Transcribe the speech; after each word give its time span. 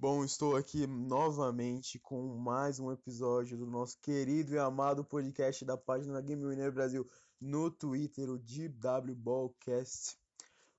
Bom, 0.00 0.24
estou 0.24 0.54
aqui 0.54 0.86
novamente 0.86 1.98
com 1.98 2.22
mais 2.36 2.78
um 2.78 2.92
episódio 2.92 3.58
do 3.58 3.66
nosso 3.66 3.98
querido 3.98 4.54
e 4.54 4.58
amado 4.58 5.04
podcast 5.04 5.64
da 5.64 5.76
página 5.76 6.20
Game 6.20 6.46
Winner 6.46 6.70
Brasil 6.70 7.04
no 7.40 7.68
Twitter, 7.68 8.30
o 8.30 8.38
DW 8.38 9.16
Ballcast, 9.16 10.16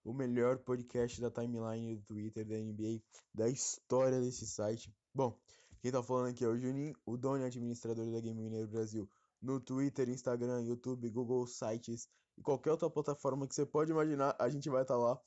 o 0.06 0.14
melhor 0.14 0.60
podcast 0.60 1.20
da 1.20 1.30
timeline 1.30 1.98
do 1.98 2.02
Twitter 2.04 2.48
da 2.48 2.56
NBA, 2.56 3.02
da 3.36 3.50
história 3.50 4.22
desse 4.22 4.48
site. 4.48 4.90
Bom, 5.14 5.38
quem 5.82 5.92
tá 5.92 6.02
falando 6.02 6.30
aqui 6.30 6.46
é 6.46 6.48
o 6.48 6.58
Juninho, 6.58 6.96
o 7.06 7.18
dono 7.18 7.44
e 7.44 7.46
administrador 7.46 8.10
da 8.10 8.22
Game 8.22 8.42
Winner 8.42 8.70
Brasil 8.70 9.06
no 9.42 9.60
Twitter, 9.60 10.08
Instagram, 10.08 10.62
YouTube, 10.62 11.10
Google 11.10 11.46
Sites 11.46 12.08
e 12.38 12.42
qualquer 12.42 12.72
outra 12.72 12.90
plataforma 12.90 13.46
que 13.46 13.54
você 13.54 13.66
pode 13.66 13.92
imaginar, 13.92 14.34
a 14.40 14.48
gente 14.48 14.70
vai 14.70 14.84
estar 14.84 14.94
tá 14.94 14.98
lá 14.98 15.20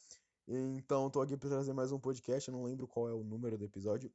então, 0.48 1.08
tô 1.10 1.20
aqui 1.20 1.36
para 1.36 1.48
trazer 1.48 1.72
mais 1.72 1.92
um 1.92 1.98
podcast. 1.98 2.48
Eu 2.48 2.56
não 2.56 2.64
lembro 2.64 2.86
qual 2.86 3.08
é 3.08 3.12
o 3.12 3.22
número 3.22 3.56
do 3.56 3.64
episódio, 3.64 4.12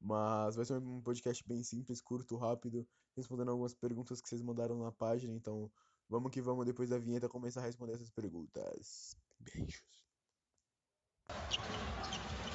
mas 0.00 0.56
vai 0.56 0.64
ser 0.64 0.74
um 0.74 1.00
podcast 1.00 1.46
bem 1.46 1.62
simples, 1.62 2.00
curto, 2.00 2.36
rápido, 2.36 2.86
respondendo 3.16 3.50
algumas 3.50 3.74
perguntas 3.74 4.20
que 4.20 4.28
vocês 4.28 4.42
mandaram 4.42 4.78
na 4.78 4.92
página. 4.92 5.34
Então, 5.34 5.70
vamos 6.08 6.30
que 6.30 6.40
vamos, 6.40 6.66
depois 6.66 6.88
da 6.88 6.98
vinheta, 6.98 7.28
começar 7.28 7.60
a 7.60 7.64
responder 7.64 7.94
essas 7.94 8.10
perguntas. 8.10 9.16
Beijos. 9.40 10.08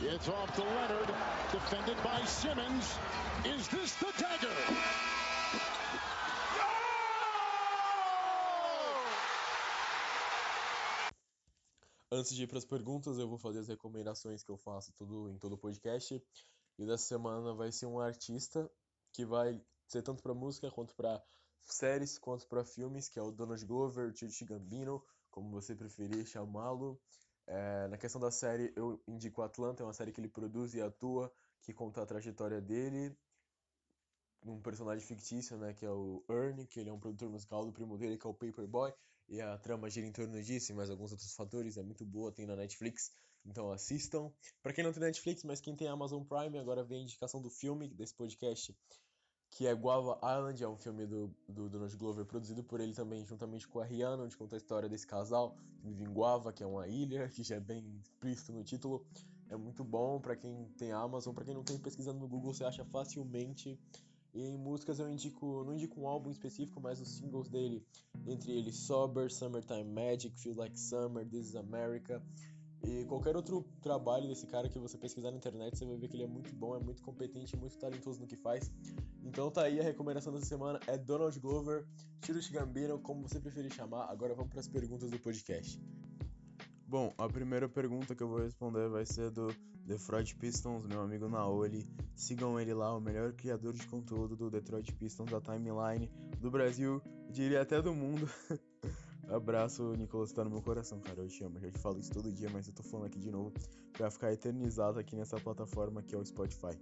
It's 0.01 0.27
off 0.27 0.51
to 0.55 0.63
Leonard, 0.63 1.13
defended 1.51 1.97
by 2.03 2.25
Simmons. 2.25 2.97
Is 3.45 3.67
this 3.69 3.93
the 3.95 4.11
dagger? 4.19 4.52
Antes 12.15 12.35
de 12.35 12.43
ir 12.43 12.47
para 12.47 12.59
as 12.59 12.65
perguntas, 12.65 13.17
eu 13.17 13.27
vou 13.27 13.39
fazer 13.39 13.57
as 13.57 13.67
recomendações 13.67 14.43
que 14.43 14.51
eu 14.51 14.57
faço 14.57 14.93
tudo 14.93 15.31
em 15.31 15.37
todo 15.39 15.53
o 15.53 15.57
podcast. 15.57 16.23
E 16.77 16.85
dessa 16.85 17.05
semana 17.05 17.55
vai 17.55 17.71
ser 17.71 17.87
um 17.87 17.99
artista 17.99 18.69
que 19.11 19.25
vai 19.25 19.59
ser 19.87 20.03
tanto 20.03 20.21
para 20.21 20.31
música 20.31 20.69
quanto 20.69 20.93
para 20.93 21.19
séries, 21.61 22.19
quanto 22.19 22.47
para 22.47 22.63
filmes, 22.63 23.09
que 23.09 23.17
é 23.17 23.21
o 23.23 23.31
Donald 23.31 23.65
Glover, 23.65 24.13
Tio 24.13 24.29
Gambino, 24.45 25.03
como 25.31 25.49
você 25.49 25.75
preferir 25.75 26.23
chamá-lo. 26.27 27.01
É, 27.47 27.87
na 27.87 27.97
questão 27.97 28.21
da 28.21 28.29
série, 28.29 28.71
eu 28.75 29.01
indico 29.07 29.41
Atlanta, 29.41 29.81
é 29.81 29.85
uma 29.85 29.93
série 29.93 30.11
que 30.11 30.21
ele 30.21 30.29
produz 30.29 30.75
e 30.75 30.81
atua, 30.83 31.33
que 31.63 31.73
conta 31.73 32.03
a 32.03 32.05
trajetória 32.05 32.61
dele 32.61 33.17
um 34.45 34.61
personagem 34.61 35.03
fictício, 35.03 35.57
né, 35.57 35.73
que 35.73 35.85
é 35.85 35.89
o 35.89 36.23
Ernie, 36.29 36.67
que 36.67 36.79
ele 36.79 36.89
é 36.89 36.93
um 36.93 36.99
produtor 36.99 37.29
musical 37.29 37.65
do 37.65 37.71
primo 37.71 37.97
dele, 37.97 38.17
que 38.17 38.27
é 38.27 38.29
o 38.29 38.33
Paperboy, 38.33 38.93
e 39.33 39.41
a 39.41 39.57
trama 39.57 39.89
gira 39.89 40.05
em 40.05 40.11
torno 40.11 40.39
disso 40.43 40.71
e 40.71 40.75
mais 40.75 40.91
alguns 40.91 41.11
outros 41.11 41.33
fatores, 41.33 41.75
é 41.75 41.81
muito 41.81 42.05
boa, 42.05 42.31
tem 42.31 42.45
na 42.45 42.55
Netflix, 42.55 43.11
então 43.43 43.71
assistam. 43.71 44.31
Para 44.61 44.73
quem 44.73 44.83
não 44.83 44.93
tem 44.93 45.01
Netflix, 45.01 45.43
mas 45.43 45.59
quem 45.59 45.75
tem 45.75 45.87
Amazon 45.87 46.23
Prime, 46.23 46.59
agora 46.59 46.83
vem 46.83 46.99
a 46.99 47.01
indicação 47.01 47.41
do 47.41 47.49
filme 47.49 47.87
desse 47.87 48.13
podcast, 48.13 48.77
que 49.49 49.65
é 49.65 49.73
Guava 49.73 50.19
Island, 50.23 50.63
é 50.63 50.67
um 50.67 50.77
filme 50.77 51.07
do, 51.07 51.35
do 51.49 51.67
Donald 51.67 51.97
Glover, 51.97 52.25
produzido 52.25 52.63
por 52.63 52.79
ele 52.79 52.93
também, 52.93 53.25
juntamente 53.25 53.67
com 53.67 53.79
a 53.79 53.85
Rihanna, 53.85 54.21
onde 54.21 54.37
conta 54.37 54.55
a 54.55 54.57
história 54.57 54.87
desse 54.87 55.07
casal, 55.07 55.57
que 55.81 55.87
vive 55.87 56.03
em 56.03 56.13
Guava, 56.13 56.53
que 56.53 56.61
é 56.61 56.67
uma 56.67 56.87
ilha, 56.87 57.27
que 57.33 57.43
já 57.43 57.55
é 57.55 57.59
bem 57.59 57.83
explícito 58.03 58.53
no 58.53 58.63
título. 58.63 59.03
É 59.49 59.57
muito 59.57 59.83
bom 59.83 60.21
para 60.21 60.35
quem 60.35 60.69
tem 60.77 60.91
Amazon, 60.91 61.33
para 61.33 61.43
quem 61.43 61.55
não 61.55 61.63
tem 61.63 61.79
pesquisando 61.79 62.19
no 62.19 62.27
Google, 62.27 62.53
você 62.53 62.65
acha 62.65 62.85
facilmente 62.85 63.79
e 64.33 64.41
em 64.41 64.57
músicas 64.57 64.99
eu 64.99 65.09
indico, 65.09 65.63
não 65.63 65.73
indico 65.73 65.99
um 66.01 66.07
álbum 66.07 66.31
específico, 66.31 66.81
mas 66.81 66.99
os 66.99 67.17
singles 67.17 67.47
dele, 67.47 67.85
entre 68.25 68.51
eles 68.51 68.75
Sober, 68.77 69.31
Summertime 69.31 69.83
Magic, 69.83 70.39
Feel 70.39 70.55
Like 70.55 70.79
Summer, 70.79 71.27
This 71.27 71.49
Is 71.49 71.55
America. 71.55 72.21
E 72.85 73.05
qualquer 73.05 73.35
outro 73.35 73.63
trabalho 73.81 74.27
desse 74.27 74.45
cara 74.45 74.67
que 74.67 74.77
você 74.77 74.97
pesquisar 74.97 75.31
na 75.31 75.37
internet, 75.37 75.77
você 75.77 75.85
vai 75.85 75.95
ver 75.95 76.09
que 76.09 76.17
ele 76.17 76.23
é 76.23 76.27
muito 76.27 76.53
bom, 76.53 76.75
é 76.75 76.79
muito 76.79 77.01
competente, 77.01 77.55
muito 77.55 77.77
talentoso 77.77 78.19
no 78.19 78.27
que 78.27 78.35
faz. 78.35 78.69
Então 79.23 79.49
tá 79.49 79.63
aí 79.63 79.79
a 79.79 79.83
recomendação 79.83 80.33
dessa 80.33 80.47
semana 80.47 80.79
é 80.87 80.97
Donald 80.97 81.39
Glover, 81.39 81.85
Chirus 82.25 82.49
Gambino, 82.49 82.99
como 82.99 83.21
você 83.21 83.39
preferir 83.39 83.71
chamar. 83.71 84.09
Agora 84.09 84.33
vamos 84.33 84.51
para 84.51 84.59
as 84.59 84.67
perguntas 84.67 85.09
do 85.09 85.19
podcast. 85.19 85.79
Bom, 86.93 87.11
a 87.17 87.27
primeira 87.27 87.67
pergunta 87.67 88.13
que 88.13 88.21
eu 88.21 88.27
vou 88.27 88.37
responder 88.37 88.87
vai 88.87 89.03
ser 89.03 89.31
do 89.31 89.47
Detroit 89.83 90.35
Pistons, 90.35 90.85
meu 90.85 91.01
amigo 91.01 91.27
Naoli. 91.27 91.91
Sigam 92.15 92.59
ele 92.59 92.71
lá, 92.71 92.95
o 92.95 93.01
melhor 93.01 93.33
criador 93.33 93.73
de 93.73 93.83
conteúdo 93.87 94.35
do 94.35 94.47
Detroit 94.47 94.93
Pistons 94.93 95.31
da 95.31 95.41
timeline 95.41 96.07
do 96.39 96.51
Brasil, 96.51 97.01
diria 97.31 97.63
até 97.63 97.81
do 97.81 97.95
mundo. 97.95 98.29
Abraço, 99.27 99.95
Nicolas, 99.97 100.31
tá 100.33 100.43
no 100.43 100.51
meu 100.51 100.61
coração, 100.61 100.99
cara. 100.99 101.19
Eu 101.19 101.27
te 101.27 101.43
amo. 101.43 101.57
Eu 101.57 101.61
já 101.61 101.71
te 101.71 101.79
falo 101.79 101.97
isso 101.97 102.11
todo 102.11 102.31
dia, 102.31 102.51
mas 102.53 102.67
eu 102.67 102.75
tô 102.75 102.83
falando 102.83 103.07
aqui 103.07 103.17
de 103.17 103.31
novo 103.31 103.51
pra 103.93 104.11
ficar 104.11 104.31
eternizado 104.31 104.99
aqui 104.99 105.15
nessa 105.15 105.39
plataforma 105.39 106.03
que 106.03 106.13
é 106.13 106.17
o 106.19 106.23
Spotify. 106.23 106.77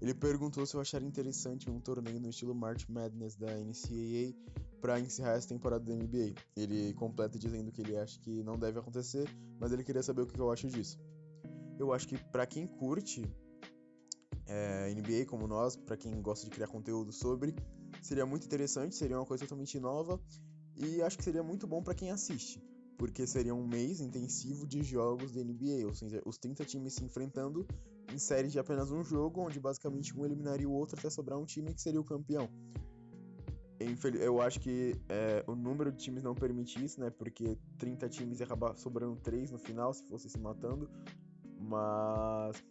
Ele 0.00 0.14
perguntou 0.14 0.64
se 0.64 0.76
eu 0.76 0.80
acharia 0.80 1.08
interessante 1.08 1.68
um 1.68 1.80
torneio 1.80 2.20
no 2.20 2.28
estilo 2.28 2.54
March 2.54 2.88
Madness 2.88 3.34
da 3.34 3.48
NCAA 3.48 4.36
para 4.80 5.00
encerrar 5.00 5.32
essa 5.32 5.48
temporada 5.48 5.84
da 5.84 5.94
NBA. 5.94 6.34
Ele 6.56 6.94
completa 6.94 7.38
dizendo 7.38 7.70
que 7.70 7.80
ele 7.82 7.96
acha 7.96 8.18
que 8.20 8.42
não 8.42 8.58
deve 8.58 8.78
acontecer, 8.78 9.28
mas 9.58 9.72
ele 9.72 9.84
queria 9.84 10.02
saber 10.02 10.22
o 10.22 10.26
que 10.26 10.38
eu 10.38 10.50
acho 10.50 10.68
disso. 10.68 10.98
Eu 11.78 11.92
acho 11.92 12.08
que 12.08 12.16
para 12.30 12.46
quem 12.46 12.66
curte 12.66 13.22
é, 14.46 14.94
NBA 14.94 15.26
como 15.26 15.46
nós, 15.46 15.76
para 15.76 15.96
quem 15.96 16.20
gosta 16.22 16.44
de 16.44 16.50
criar 16.50 16.68
conteúdo 16.68 17.12
sobre, 17.12 17.54
seria 18.02 18.24
muito 18.24 18.46
interessante, 18.46 18.94
seria 18.94 19.18
uma 19.18 19.26
coisa 19.26 19.44
totalmente 19.44 19.78
nova 19.80 20.20
e 20.76 21.02
acho 21.02 21.18
que 21.18 21.24
seria 21.24 21.42
muito 21.42 21.66
bom 21.66 21.82
para 21.82 21.94
quem 21.94 22.10
assiste 22.10 22.62
porque 22.96 23.26
seria 23.26 23.54
um 23.54 23.66
mês 23.66 24.00
intensivo 24.00 24.66
de 24.66 24.82
jogos 24.82 25.32
da 25.32 25.42
NBA, 25.42 25.86
ou 25.86 25.94
seja, 25.94 26.22
os 26.24 26.38
30 26.38 26.64
times 26.64 26.94
se 26.94 27.04
enfrentando 27.04 27.66
em 28.12 28.18
séries 28.18 28.52
de 28.52 28.58
apenas 28.58 28.90
um 28.90 29.02
jogo, 29.02 29.42
onde 29.42 29.60
basicamente 29.60 30.16
um 30.16 30.24
eliminaria 30.24 30.68
o 30.68 30.72
outro 30.72 30.98
até 30.98 31.10
sobrar 31.10 31.38
um 31.38 31.44
time 31.44 31.74
que 31.74 31.82
seria 31.82 32.00
o 32.00 32.04
campeão. 32.04 32.48
Eu 34.20 34.40
acho 34.40 34.60
que 34.60 34.94
é, 35.08 35.44
o 35.46 35.54
número 35.54 35.92
de 35.92 35.98
times 35.98 36.22
não 36.22 36.34
permite 36.34 36.82
isso, 36.82 37.00
né? 37.00 37.10
Porque 37.10 37.58
30 37.78 38.08
times 38.08 38.40
ia 38.40 38.46
acabar 38.46 38.76
sobrando 38.76 39.16
3 39.16 39.50
no 39.50 39.58
final, 39.58 39.92
se 39.92 40.02
fosse 40.08 40.30
se 40.30 40.38
matando. 40.38 40.90
Mas 41.58 42.62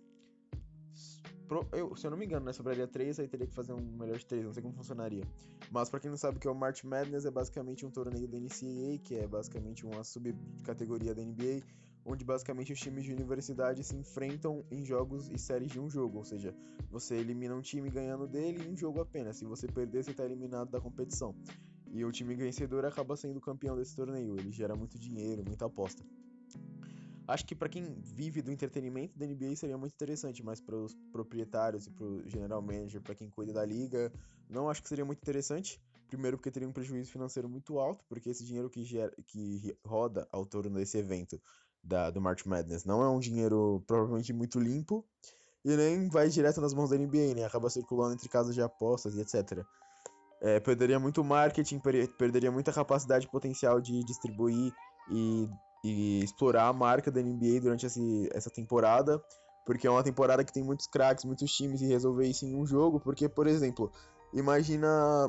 eu, 1.72 1.96
se 1.96 2.08
eu 2.08 2.12
não 2.12 2.18
me 2.18 2.26
engano, 2.26 2.46
né? 2.46 2.54
Sobraria 2.54 2.88
3, 2.88 3.20
aí 3.20 3.28
teria 3.28 3.46
que 3.46 3.54
fazer 3.54 3.74
um 3.74 3.82
melhor 3.82 4.18
de 4.18 4.26
3, 4.26 4.46
não 4.46 4.54
sei 4.54 4.64
como 4.64 4.74
funcionaria. 4.74 5.24
Mas 5.72 5.90
para 5.90 6.00
quem 6.00 6.10
não 6.10 6.18
sabe 6.18 6.38
o 6.38 6.40
que 6.40 6.48
é 6.48 6.52
o 6.52 6.56
March 6.56 6.84
Madness, 6.84 7.26
é 7.26 7.32
basicamente 7.32 7.86
um 7.86 7.92
torneio 7.92 8.28
da 8.28 8.40
NCAA, 8.40 8.98
que 9.04 9.16
é 9.16 9.28
basicamente 9.28 9.86
uma 9.86 10.04
subcategoria 10.04 11.14
da 11.14 11.22
NBA, 11.22 11.62
onde 12.06 12.24
basicamente 12.24 12.72
os 12.72 12.80
times 12.80 13.04
de 13.04 13.12
universidade 13.12 13.84
se 13.84 13.96
enfrentam 13.96 14.64
em 14.70 14.86
jogos 14.86 15.30
e 15.30 15.38
séries 15.40 15.72
de 15.72 15.80
um 15.80 15.90
jogo. 15.90 16.20
Ou 16.20 16.24
seja, 16.24 16.56
você 16.92 17.16
elimina 17.16 17.56
um 17.56 17.62
time 17.62 17.90
ganhando 17.90 18.28
dele 18.28 18.64
em 18.64 18.72
um 18.72 18.78
jogo 18.78 19.02
apenas. 19.02 19.38
Se 19.38 19.46
você 19.46 19.68
perder, 19.68 20.04
você 20.04 20.12
está 20.12 20.24
eliminado 20.24 20.70
da 20.70 20.80
competição. 20.80 21.36
E 21.92 22.06
o 22.06 22.12
time 22.12 22.36
vencedor 22.36 22.86
acaba 22.86 23.16
sendo 23.16 23.42
campeão 23.42 23.76
desse 23.76 23.96
torneio. 23.96 24.38
Ele 24.38 24.52
gera 24.52 24.76
muito 24.76 25.00
dinheiro, 25.00 25.44
muita 25.44 25.66
aposta. 25.66 26.04
Acho 27.28 27.44
que 27.44 27.56
para 27.56 27.68
quem 27.68 27.96
vive 28.02 28.40
do 28.44 28.52
entretenimento 28.52 29.18
da 29.18 29.26
NBA 29.26 29.56
seria 29.56 29.78
muito 29.78 29.94
interessante, 29.94 30.44
mas 30.44 30.62
para 30.62 30.76
os 30.76 30.94
proprietários 31.12 31.88
e 31.88 31.90
para 31.90 32.06
o 32.06 32.30
general 32.30 32.62
manager, 32.62 33.02
para 33.02 33.16
quem 33.16 33.32
cuida 33.32 33.52
da 33.52 33.66
liga, 33.66 34.14
não 34.48 34.70
acho 34.70 34.84
que 34.84 34.90
seria 34.90 35.04
muito 35.04 35.24
interessante. 35.24 35.82
Primeiro, 36.08 36.38
porque 36.38 36.52
teria 36.52 36.70
um 36.70 36.72
prejuízo 36.72 37.12
financeiro 37.12 37.50
muito 37.50 37.80
alto, 37.80 38.06
porque 38.08 38.30
esse 38.30 38.46
dinheiro 38.46 38.70
que, 38.70 38.84
gera, 38.84 39.12
que 39.26 39.76
roda 39.84 40.28
ao 40.32 40.46
torno 40.46 40.78
desse 40.78 41.00
evento 41.00 41.42
da, 41.86 42.10
do 42.10 42.22
March 42.22 42.46
Madness 42.46 42.84
não 42.84 43.02
é 43.02 43.10
um 43.10 43.20
dinheiro 43.20 43.84
provavelmente 43.88 44.34
muito 44.34 44.60
limpo 44.60 45.06
e 45.64 45.76
nem 45.76 46.10
vai 46.10 46.30
direto 46.30 46.62
nas 46.62 46.74
mãos 46.74 46.90
da 46.90 46.98
NBA, 46.98 47.36
né? 47.36 47.46
Acaba 47.46 47.70
circulando 47.70 48.14
entre 48.14 48.30
casas 48.30 48.54
de 48.54 48.62
apostas 48.62 49.16
e 49.16 49.22
etc. 49.22 49.64
É, 50.42 50.60
perderia 50.60 51.00
muito 51.00 51.24
marketing, 51.24 51.82
perderia 52.18 52.52
muita 52.52 52.72
capacidade 52.72 53.28
potencial 53.30 53.80
de 53.80 54.04
distribuir 54.04 54.72
e 55.10 55.50
e 55.86 56.24
explorar 56.24 56.68
a 56.68 56.74
marca 56.74 57.12
da 57.12 57.22
NBA 57.22 57.62
durante 57.62 57.86
esse, 57.86 58.28
essa 58.34 58.50
temporada, 58.50 59.22
porque 59.66 59.86
é 59.86 59.92
uma 59.92 60.04
temporada 60.04 60.44
que 60.44 60.52
tem 60.52 60.64
muitos 60.64 60.88
craques, 60.88 61.24
muitos 61.26 61.52
times 61.52 61.80
e 61.82 61.86
resolver 61.86 62.28
isso 62.28 62.44
em 62.44 62.56
um 62.56 62.66
jogo, 62.66 63.00
porque, 63.00 63.30
por 63.30 63.46
exemplo, 63.46 63.92
imagina 64.34 64.88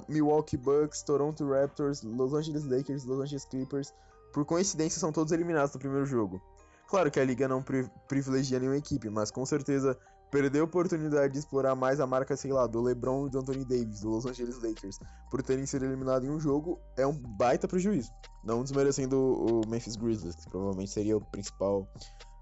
Milwaukee 0.09 0.57
Bucks, 0.57 1.03
Toronto 1.03 1.47
Raptors, 1.47 2.03
Los 2.03 2.33
Angeles 2.33 2.65
Lakers, 2.65 3.05
Los 3.05 3.21
Angeles 3.21 3.45
Clippers, 3.45 3.93
por 4.33 4.47
coincidência 4.47 4.99
são 4.99 5.13
todos 5.13 5.31
eliminados 5.31 5.75
no 5.75 5.81
primeiro 5.81 6.07
jogo. 6.07 6.41
Claro 6.89 7.11
que 7.11 7.19
a 7.19 7.25
liga 7.25 7.49
não 7.49 7.65
privilegia 8.09 8.59
nenhuma 8.59 8.77
equipe, 8.77 9.11
mas 9.11 9.31
com 9.31 9.45
certeza 9.45 9.99
perder 10.31 10.61
a 10.61 10.65
oportunidade 10.65 11.33
de 11.33 11.39
explorar 11.39 11.75
mais 11.75 12.01
a 12.01 12.07
marca, 12.07 12.37
sei 12.37 12.53
lá, 12.53 12.67
do 12.67 12.81
LeBron 12.81 13.27
e 13.27 13.31
do 13.31 13.39
Anthony 13.39 13.65
Davis, 13.65 14.01
do 14.01 14.11
Los 14.11 14.27
Angeles 14.27 14.57
Lakers, 14.63 14.99
por 15.31 15.43
terem 15.43 15.67
sido 15.67 15.85
eliminados 15.85 16.29
em 16.29 16.31
um 16.31 16.39
jogo, 16.39 16.79
é 16.97 17.07
um 17.07 17.13
baita 17.13 17.67
prejuízo. 17.67 18.11
Não 18.45 18.63
desmerecendo 18.63 19.17
o 19.19 19.67
Memphis 19.69 19.97
Grizzlies, 19.97 20.37
que 20.37 20.51
provavelmente 20.51 20.91
seria 20.91 21.17
o 21.17 21.21
principal 21.21 21.89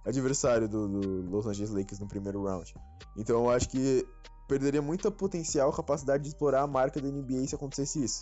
adversário 0.05 0.69
do, 0.69 0.89
do 0.89 1.31
Los 1.31 1.47
Angeles 1.47 1.71
Lakers 1.71 2.01
no 2.01 2.09
primeiro 2.09 2.45
round. 2.45 2.75
Então 3.17 3.45
eu 3.45 3.51
acho 3.51 3.69
que 3.69 4.07
perderia 4.47 4.83
muita 4.83 5.11
potencial 5.11 5.73
capacidade 5.73 6.23
de 6.23 6.29
explorar 6.29 6.63
a 6.63 6.67
marca 6.67 7.01
da 7.01 7.09
NBA 7.09 7.47
se 7.47 7.55
acontecesse 7.55 8.05
isso. 8.05 8.21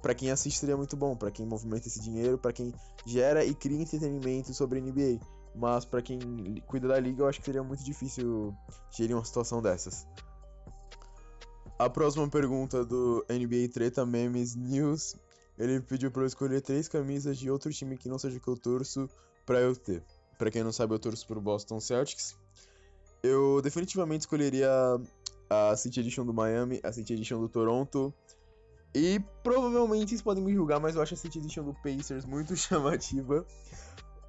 Para 0.00 0.14
quem 0.14 0.30
assiste 0.30 0.58
seria 0.58 0.76
muito 0.76 0.96
bom, 0.96 1.16
para 1.16 1.30
quem 1.30 1.46
movimenta 1.46 1.88
esse 1.88 2.00
dinheiro, 2.00 2.38
para 2.38 2.52
quem 2.52 2.72
gera 3.04 3.44
e 3.44 3.54
cria 3.54 3.80
entretenimento 3.80 4.54
sobre 4.54 4.78
a 4.78 4.82
NBA. 4.82 5.18
Mas 5.54 5.84
para 5.84 6.02
quem 6.02 6.18
cuida 6.66 6.88
da 6.88 6.98
liga, 6.98 7.22
eu 7.22 7.28
acho 7.28 7.38
que 7.38 7.44
seria 7.44 7.62
muito 7.62 7.84
difícil 7.84 8.54
gerir 8.90 9.16
uma 9.16 9.24
situação 9.24 9.62
dessas. 9.62 10.06
A 11.78 11.88
próxima 11.90 12.28
pergunta 12.28 12.84
do 12.84 13.24
NBA 13.28 13.68
Treta 13.72 14.06
Memes 14.06 14.54
News, 14.54 15.16
ele 15.58 15.80
pediu 15.80 16.10
para 16.10 16.22
eu 16.22 16.26
escolher 16.26 16.60
três 16.60 16.88
camisas 16.88 17.38
de 17.38 17.50
outro 17.50 17.72
time 17.72 17.96
que 17.96 18.08
não 18.08 18.18
seja 18.18 18.38
que 18.38 18.48
eu 18.48 18.56
torço 18.56 19.08
para 19.44 19.60
eu 19.60 19.74
ter. 19.74 20.02
Para 20.38 20.50
quem 20.50 20.62
não 20.62 20.72
sabe, 20.72 20.94
eu 20.94 20.98
torço 20.98 21.26
pro 21.26 21.40
Boston 21.40 21.80
Celtics. 21.80 22.36
Eu 23.22 23.60
definitivamente 23.62 24.22
escolheria 24.22 24.70
a 25.48 25.76
City 25.76 26.00
Edition 26.00 26.26
do 26.26 26.34
Miami, 26.34 26.80
a 26.82 26.92
City 26.92 27.14
Edition 27.14 27.40
do 27.40 27.48
Toronto. 27.48 28.12
E 28.94 29.20
provavelmente 29.42 30.10
vocês 30.10 30.22
podem 30.22 30.44
me 30.44 30.52
julgar, 30.52 30.78
mas 30.78 30.94
eu 30.94 31.02
acho 31.02 31.14
a 31.14 31.16
City 31.16 31.38
Edition 31.38 31.64
do 31.64 31.74
Pacers 31.74 32.24
muito 32.24 32.54
chamativa. 32.56 33.46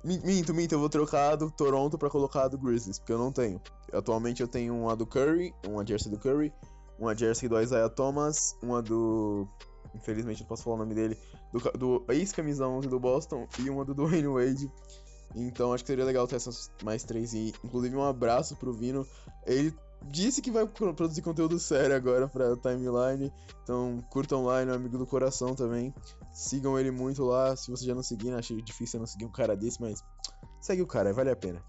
Minto, 0.06 0.54
minto, 0.54 0.72
eu 0.72 0.80
vou 0.80 0.88
trocar 0.88 1.36
do 1.36 1.50
Toronto 1.50 1.98
para 1.98 2.12
colocar 2.12 2.44
a 2.44 2.48
do 2.48 2.60
Grizzlies, 2.60 3.00
porque 3.00 3.12
eu 3.12 3.18
não 3.18 3.32
tenho. 3.32 3.60
Atualmente 3.92 4.40
eu 4.40 4.48
tenho 4.48 4.76
uma 4.76 4.96
do 4.96 5.04
Curry, 5.04 5.52
uma 5.68 5.84
jersey 5.84 6.12
do 6.12 6.20
Curry, 6.20 6.54
uma 7.00 7.18
jersey 7.18 7.50
do 7.50 7.60
Isaiah 7.60 7.90
Thomas, 7.90 8.56
uma 8.62 8.84
do. 8.84 9.48
Infelizmente 9.96 10.42
não 10.42 10.48
posso 10.48 10.64
falar 10.64 10.76
o 10.76 10.80
nome 10.80 10.94
dele. 10.94 11.18
Do, 11.52 11.60
do 11.72 12.06
ex-camisa 12.14 12.68
11 12.68 12.88
do 12.88 13.00
Boston 13.00 13.48
e 13.58 13.68
uma 13.68 13.84
do 13.84 13.96
Dwayne 13.96 14.28
Wade. 14.28 14.72
Então 15.36 15.74
acho 15.74 15.84
que 15.84 15.88
seria 15.88 16.06
legal 16.06 16.28
ter 16.28 16.36
essas 16.36 16.70
mais 16.84 17.04
três. 17.04 17.34
E 17.34 17.52
inclusive 17.64 17.96
um 17.96 18.04
abraço 18.04 18.56
pro 18.58 18.72
Vino. 18.72 19.08
Ele 19.44 19.74
disse 20.04 20.42
que 20.42 20.52
vai 20.52 20.66
produzir 20.68 21.22
conteúdo 21.22 21.60
sério 21.60 21.96
agora 21.96 22.28
pra 22.28 22.56
timeline. 22.58 23.32
Então 23.64 24.04
curtam 24.10 24.46
lá, 24.46 24.62
é 24.62 24.66
um 24.66 24.74
amigo 24.74 24.98
do 24.98 25.06
coração 25.06 25.56
também. 25.56 25.94
Sigam 26.34 26.78
ele 26.78 26.92
muito 26.92 27.24
lá. 27.24 27.56
Se 27.56 27.72
você 27.72 27.86
já 27.86 27.96
não 27.96 28.04
seguir, 28.04 28.34
achei 28.34 28.62
difícil 28.62 29.00
não 29.00 29.08
seguir 29.08 29.26
um 29.26 29.32
cara 29.32 29.56
desse, 29.56 29.82
mas 29.82 30.04
segue 30.62 30.82
o 30.82 30.88
cara, 30.88 31.14
vale 31.14 31.30
a 31.32 31.36
pena. 31.36 31.64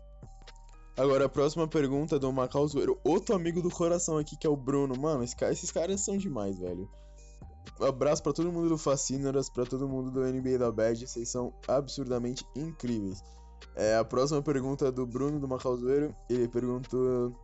Agora, 0.96 1.26
a 1.26 1.28
próxima 1.28 1.68
pergunta 1.68 2.18
do 2.18 2.32
Macau 2.32 2.66
Zoeiro. 2.66 2.98
Outro 3.04 3.34
amigo 3.34 3.60
do 3.60 3.68
coração 3.68 4.16
aqui, 4.16 4.34
que 4.34 4.46
é 4.46 4.50
o 4.50 4.56
Bruno. 4.56 4.98
Mano, 4.98 5.22
esses 5.22 5.70
caras 5.70 6.00
são 6.00 6.16
demais, 6.16 6.58
velho. 6.58 6.88
Abraço 7.78 8.22
para 8.22 8.32
todo 8.32 8.50
mundo 8.50 8.70
do 8.70 8.78
Fascínoras, 8.78 9.50
para 9.50 9.66
todo 9.66 9.86
mundo 9.86 10.10
do 10.10 10.20
NBA 10.20 10.58
da 10.58 10.72
Bad. 10.72 11.06
Vocês 11.06 11.28
são 11.28 11.52
absurdamente 11.68 12.46
incríveis. 12.56 13.22
É, 13.74 13.96
a 13.96 14.04
próxima 14.04 14.40
pergunta 14.40 14.86
é 14.86 14.90
do 14.90 15.06
Bruno 15.06 15.38
do 15.38 15.46
Macau 15.46 15.76
Zoeiro. 15.76 16.14
Ele 16.30 16.48
perguntou 16.48 17.34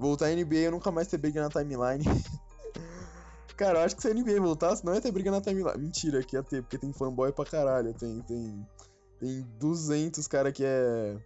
voltar 0.00 0.26
à 0.26 0.34
NBA 0.34 0.56
eu 0.56 0.70
nunca 0.72 0.90
mais 0.90 1.06
ter 1.06 1.18
briga 1.18 1.42
na 1.42 1.50
timeline. 1.50 2.04
cara, 3.56 3.80
eu 3.80 3.84
acho 3.84 3.94
que 3.94 4.02
se 4.02 4.08
a 4.08 4.14
NBA 4.14 4.40
voltasse, 4.40 4.84
não 4.84 4.94
ia 4.94 5.00
ter 5.00 5.12
briga 5.12 5.30
na 5.30 5.40
timeline. 5.40 5.78
Mentira, 5.78 6.22
que 6.22 6.34
ia 6.34 6.42
ter, 6.42 6.62
porque 6.62 6.78
tem 6.78 6.92
fanboy 6.92 7.30
pra 7.30 7.44
caralho. 7.44 7.92
Tem, 7.92 8.20
tem, 8.22 8.66
tem 9.18 9.46
200 9.58 10.26
cara 10.26 10.50
que 10.50 10.64
é 10.64 11.16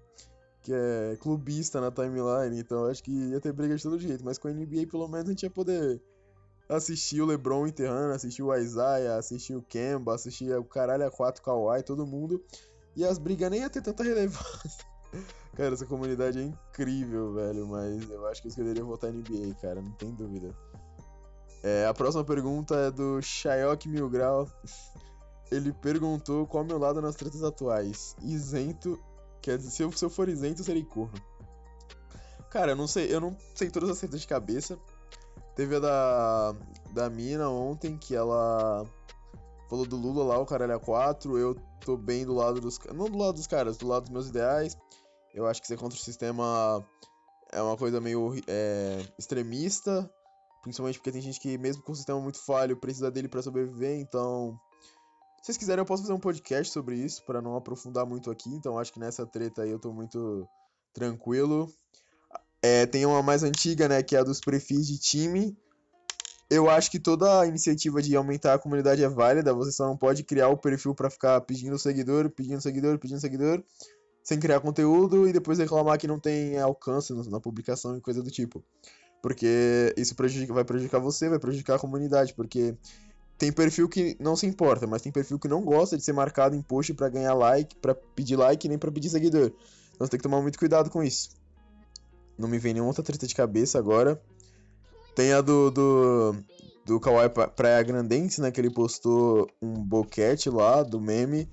que 0.63 0.73
é 0.73 1.17
clubista 1.21 1.79
na 1.79 1.91
timeline, 1.91 2.59
então 2.59 2.87
acho 2.87 3.03
que 3.03 3.11
ia 3.11 3.39
ter 3.39 3.53
briga 3.53 3.77
de 3.77 3.83
todo 3.83 3.99
jeito, 3.99 4.25
mas 4.25 4.39
com 4.39 4.49
a 4.49 4.51
NBA 4.51 4.87
pelo 4.91 5.07
menos 5.07 5.29
a 5.29 5.31
gente 5.31 5.43
ia 5.43 5.51
poder 5.51 6.01
assistir 6.67 7.21
o 7.21 7.27
LeBron 7.27 7.67
enterrando, 7.67 8.15
assistir 8.15 8.43
o 8.43 8.55
Isaiah, 8.55 9.19
assistir 9.19 9.55
o 9.55 9.61
Kemba, 9.61 10.15
assistir 10.15 10.57
o 10.57 10.65
caralho 10.65 11.07
a 11.07 11.11
4 11.11 11.43
Kawhi, 11.43 11.83
todo 11.83 12.07
mundo, 12.07 12.43
e 12.97 13.05
as 13.05 13.19
brigas 13.19 13.51
nem 13.51 13.61
ia 13.61 13.69
ter 13.69 13.83
tanta 13.83 14.03
relevância. 14.03 14.87
Cara, 15.55 15.75
essa 15.75 15.87
comunidade 15.87 16.39
é 16.39 16.43
incrível, 16.43 17.35
velho, 17.35 17.67
mas 17.69 18.11
eu 18.11 18.27
acho 18.27 18.43
que 18.43 18.49
eu 18.49 18.51
escolheria 18.51 18.85
votar 18.85 19.13
NBA, 19.13 19.55
cara, 19.61 19.81
não 19.81 19.93
tem 19.93 20.11
dúvida. 20.11 20.55
É, 21.63 21.87
a 21.87 21.95
próxima 21.95 22.25
pergunta 22.25 22.75
é 22.75 22.91
do 22.91 23.23
Shayok 23.23 23.89
Mil 23.89 24.11
Grau. 24.11 24.49
Ele 25.51 25.73
perguntou 25.73 26.47
qual 26.47 26.63
é 26.63 26.67
o 26.67 26.69
meu 26.69 26.79
lado 26.79 27.01
nas 27.01 27.15
tretas 27.15 27.43
atuais. 27.43 28.17
Isento, 28.21 29.01
quer 29.41 29.57
dizer, 29.57 29.71
se 29.71 29.83
eu, 29.83 29.93
se 29.93 30.05
eu 30.05 30.11
for 30.11 30.29
isento, 30.29 30.61
eu 30.61 30.65
serei 30.65 30.85
corno. 30.85 31.15
Cara, 32.51 32.73
eu 32.73 32.77
não 32.77 32.87
sei, 32.87 33.15
eu 33.15 33.21
não 33.21 33.37
sei 33.55 33.71
todas 33.71 33.89
as 33.91 33.99
tretas 33.99 34.21
de 34.21 34.27
cabeça. 34.27 34.79
Teve 35.55 35.77
a 35.77 35.79
da, 35.79 36.55
da 36.93 37.09
mina 37.09 37.49
ontem, 37.49 37.97
que 37.97 38.15
ela 38.15 38.85
falou 39.71 39.87
do 39.87 39.97
Lula 39.97 40.25
lá, 40.25 40.39
o 40.39 40.47
caralho 40.47 40.73
é 40.73 40.79
4. 40.79 41.39
Eu 41.39 41.55
tô 41.81 41.97
bem 41.97 42.27
do 42.27 42.35
lado 42.35 42.61
dos. 42.61 42.79
Não 42.93 43.07
do 43.07 43.17
lado 43.17 43.35
dos 43.35 43.47
caras, 43.47 43.77
do 43.77 43.87
lado 43.87 44.03
dos 44.03 44.11
meus 44.11 44.29
ideais. 44.29 44.77
Eu 45.35 45.47
acho 45.47 45.61
que 45.61 45.67
ser 45.67 45.77
contra 45.77 45.99
o 45.99 46.01
sistema 46.01 46.87
é 47.53 47.61
uma 47.61 47.77
coisa 47.77 48.01
meio 48.01 48.35
é, 48.47 49.05
extremista, 49.19 50.09
principalmente 50.63 50.99
porque 50.99 51.11
tem 51.11 51.21
gente 51.21 51.41
que, 51.41 51.59
mesmo 51.59 51.83
com 51.83 51.91
o 51.91 51.97
sistema 51.97 52.21
muito 52.21 52.39
falho, 52.39 52.77
precisa 52.77 53.11
dele 53.11 53.29
para 53.29 53.43
sobreviver. 53.43 53.99
Então, 53.99 54.57
se 55.39 55.47
vocês 55.47 55.59
quiserem, 55.59 55.83
eu 55.83 55.87
posso 55.87 56.03
fazer 56.03 56.15
um 56.15 56.21
podcast 56.21 56.73
sobre 56.73 56.97
isso, 56.97 57.25
para 57.27 57.43
não 57.43 57.57
aprofundar 57.57 58.07
muito 58.07 58.31
aqui. 58.31 58.49
Então, 58.49 58.79
acho 58.79 58.93
que 58.93 59.01
nessa 59.01 59.27
treta 59.27 59.63
aí 59.63 59.71
eu 59.71 59.81
tô 59.81 59.93
muito 59.93 60.49
tranquilo. 60.93 61.69
É, 62.63 62.87
tem 62.87 63.05
uma 63.05 63.23
mais 63.23 63.43
antiga, 63.43 63.89
né, 63.89 64.05
que 64.05 64.15
é 64.15 64.21
a 64.21 64.23
dos 64.23 64.41
prefis 64.41 64.87
de 64.87 64.99
time. 64.99 65.57
Eu 66.49 66.71
acho 66.71 66.91
que 66.93 67.01
toda 67.01 67.41
a 67.41 67.47
iniciativa 67.47 68.01
de 68.01 68.15
aumentar 68.15 68.55
a 68.55 68.59
comunidade 68.59 69.03
é 69.03 69.09
válida. 69.09 69.53
Você 69.53 69.73
só 69.73 69.87
não 69.87 69.97
pode 69.97 70.23
criar 70.23 70.49
o 70.49 70.57
perfil 70.57 70.95
para 70.95 71.11
ficar 71.11 71.41
pedindo 71.41 71.77
seguidor, 71.77 72.31
pedindo 72.31 72.61
seguidor, 72.61 72.99
pedindo 73.01 73.21
seguidor 73.21 73.65
sem 74.25 74.41
criar 74.41 74.59
conteúdo 74.61 75.29
e 75.29 75.33
depois 75.33 75.59
reclamar 75.59 75.99
que 75.99 76.09
não 76.09 76.19
tem 76.19 76.59
alcance 76.59 77.13
na 77.29 77.39
publicação 77.39 77.97
e 77.99 78.01
coisa 78.01 78.23
do 78.23 78.31
tipo. 78.31 78.65
Porque 79.23 79.95
isso 79.99 80.17
prejudica, 80.17 80.53
vai 80.55 80.65
prejudicar 80.65 80.99
você, 80.99 81.29
vai 81.29 81.39
prejudicar 81.39 81.77
a 81.77 81.79
comunidade, 81.79 82.33
porque 82.33 82.75
tem 83.37 83.53
perfil 83.53 83.87
que 83.87 84.17
não 84.19 84.35
se 84.35 84.47
importa, 84.47 84.87
mas 84.87 85.03
tem 85.03 85.13
perfil 85.13 85.39
que 85.39 85.47
não 85.47 85.63
gosta 85.63 85.97
de 85.97 86.03
ser 86.03 86.15
marcado 86.15 86.57
em 86.57 86.63
post 86.63 86.95
para 86.95 87.11
ganhar 87.11 87.35
like, 87.35 87.77
para 87.77 87.95
pedir 87.95 88.37
like 88.37 88.67
nem 88.67 88.79
para 88.79 88.91
pedir 88.91 89.11
seguidor. 89.11 89.53
Então 89.95 90.07
você 90.07 90.11
tem 90.11 90.19
que 90.19 90.25
tomar 90.25 90.41
muito 90.41 90.59
cuidado 90.59 90.89
com 90.89 91.03
isso. 91.03 91.31
Não 92.39 92.49
me 92.49 92.59
vem 92.59 92.73
nenhuma 92.73 92.91
outra 92.91 93.05
treta 93.05 93.27
de 93.27 93.35
cabeça 93.35 93.79
agora. 93.79 94.21
Tem 95.15 95.33
a 95.33 95.41
do, 95.41 95.71
do, 95.71 96.37
do 96.85 96.99
Kawaii 96.99 97.31
Praia 97.55 97.83
Grandense, 97.83 98.41
né? 98.41 98.51
Que 98.51 98.61
ele 98.61 98.71
postou 98.71 99.49
um 99.63 99.73
boquete 99.75 100.51
lá 100.51 100.83
do 100.83 101.01
meme 101.01 101.49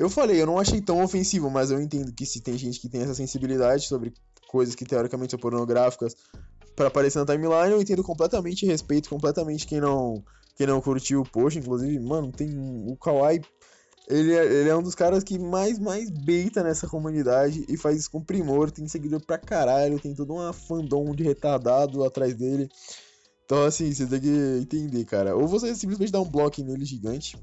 eu 0.00 0.08
falei, 0.08 0.40
eu 0.40 0.46
não 0.46 0.58
achei 0.58 0.80
tão 0.80 1.04
ofensivo, 1.04 1.50
mas 1.50 1.70
eu 1.70 1.78
entendo 1.78 2.10
que 2.10 2.24
se 2.24 2.40
tem 2.40 2.56
gente 2.56 2.80
que 2.80 2.88
tem 2.88 3.02
essa 3.02 3.14
sensibilidade 3.14 3.86
sobre 3.86 4.14
coisas 4.48 4.74
que 4.74 4.86
teoricamente 4.86 5.32
são 5.32 5.38
pornográficas 5.38 6.16
para 6.74 6.88
aparecer 6.88 7.18
na 7.18 7.26
timeline, 7.26 7.72
eu 7.72 7.82
entendo 7.82 8.02
completamente, 8.02 8.64
respeito 8.64 9.10
completamente 9.10 9.66
quem 9.66 9.78
não 9.78 10.24
quem 10.56 10.66
não 10.66 10.80
curtiu 10.80 11.20
o 11.20 11.28
post, 11.28 11.58
inclusive, 11.58 11.98
mano, 12.00 12.32
tem 12.32 12.50
o 12.56 12.96
Kawaii, 12.96 13.42
ele 14.08 14.32
é, 14.32 14.44
ele 14.44 14.68
é 14.70 14.76
um 14.76 14.82
dos 14.82 14.94
caras 14.94 15.22
que 15.22 15.38
mais 15.38 15.78
mais 15.78 16.08
beita 16.08 16.62
nessa 16.62 16.88
comunidade 16.88 17.66
e 17.68 17.76
faz 17.76 17.98
isso 17.98 18.10
com 18.10 18.24
primor, 18.24 18.70
tem 18.70 18.88
seguidor 18.88 19.20
pra 19.26 19.36
caralho, 19.36 20.00
tem 20.00 20.14
todo 20.14 20.32
uma 20.32 20.54
fandom 20.54 21.14
de 21.14 21.24
retardado 21.24 22.02
atrás 22.04 22.34
dele. 22.34 22.70
Então, 23.44 23.64
assim, 23.64 23.92
você 23.92 24.06
tem 24.06 24.20
que 24.20 24.58
entender, 24.62 25.04
cara. 25.04 25.36
Ou 25.36 25.46
você 25.46 25.74
simplesmente 25.74 26.12
dá 26.12 26.20
um 26.20 26.30
bloco 26.30 26.62
nele 26.62 26.86
gigante, 26.86 27.36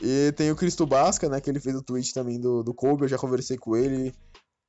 e 0.00 0.32
tem 0.32 0.50
o 0.50 0.56
Cristo 0.56 0.86
Basca, 0.86 1.28
né? 1.28 1.40
Que 1.40 1.50
ele 1.50 1.60
fez 1.60 1.74
o 1.74 1.82
tweet 1.82 2.12
também 2.14 2.40
do, 2.40 2.62
do 2.62 2.72
Kobe. 2.72 3.02
Eu 3.02 3.08
já 3.08 3.18
conversei 3.18 3.56
com 3.56 3.76
ele. 3.76 4.14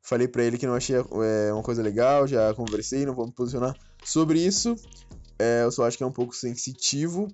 Falei 0.02 0.28
para 0.28 0.44
ele 0.44 0.58
que 0.58 0.66
não 0.66 0.74
achei 0.74 0.96
é, 0.96 1.54
uma 1.54 1.62
coisa 1.62 1.82
legal. 1.84 2.28
Já 2.28 2.54
conversei, 2.54 3.06
não 3.06 3.14
vou 3.14 3.28
me 3.28 3.34
posicionar 3.34 3.76
sobre 4.04 4.40
isso. 4.40 4.76
É, 5.38 5.64
eu 5.64 5.72
só 5.72 5.86
acho 5.86 5.98
que 5.98 6.04
é 6.04 6.08
um 6.08 6.12
pouco 6.12 6.36
sensitivo. 6.36 7.28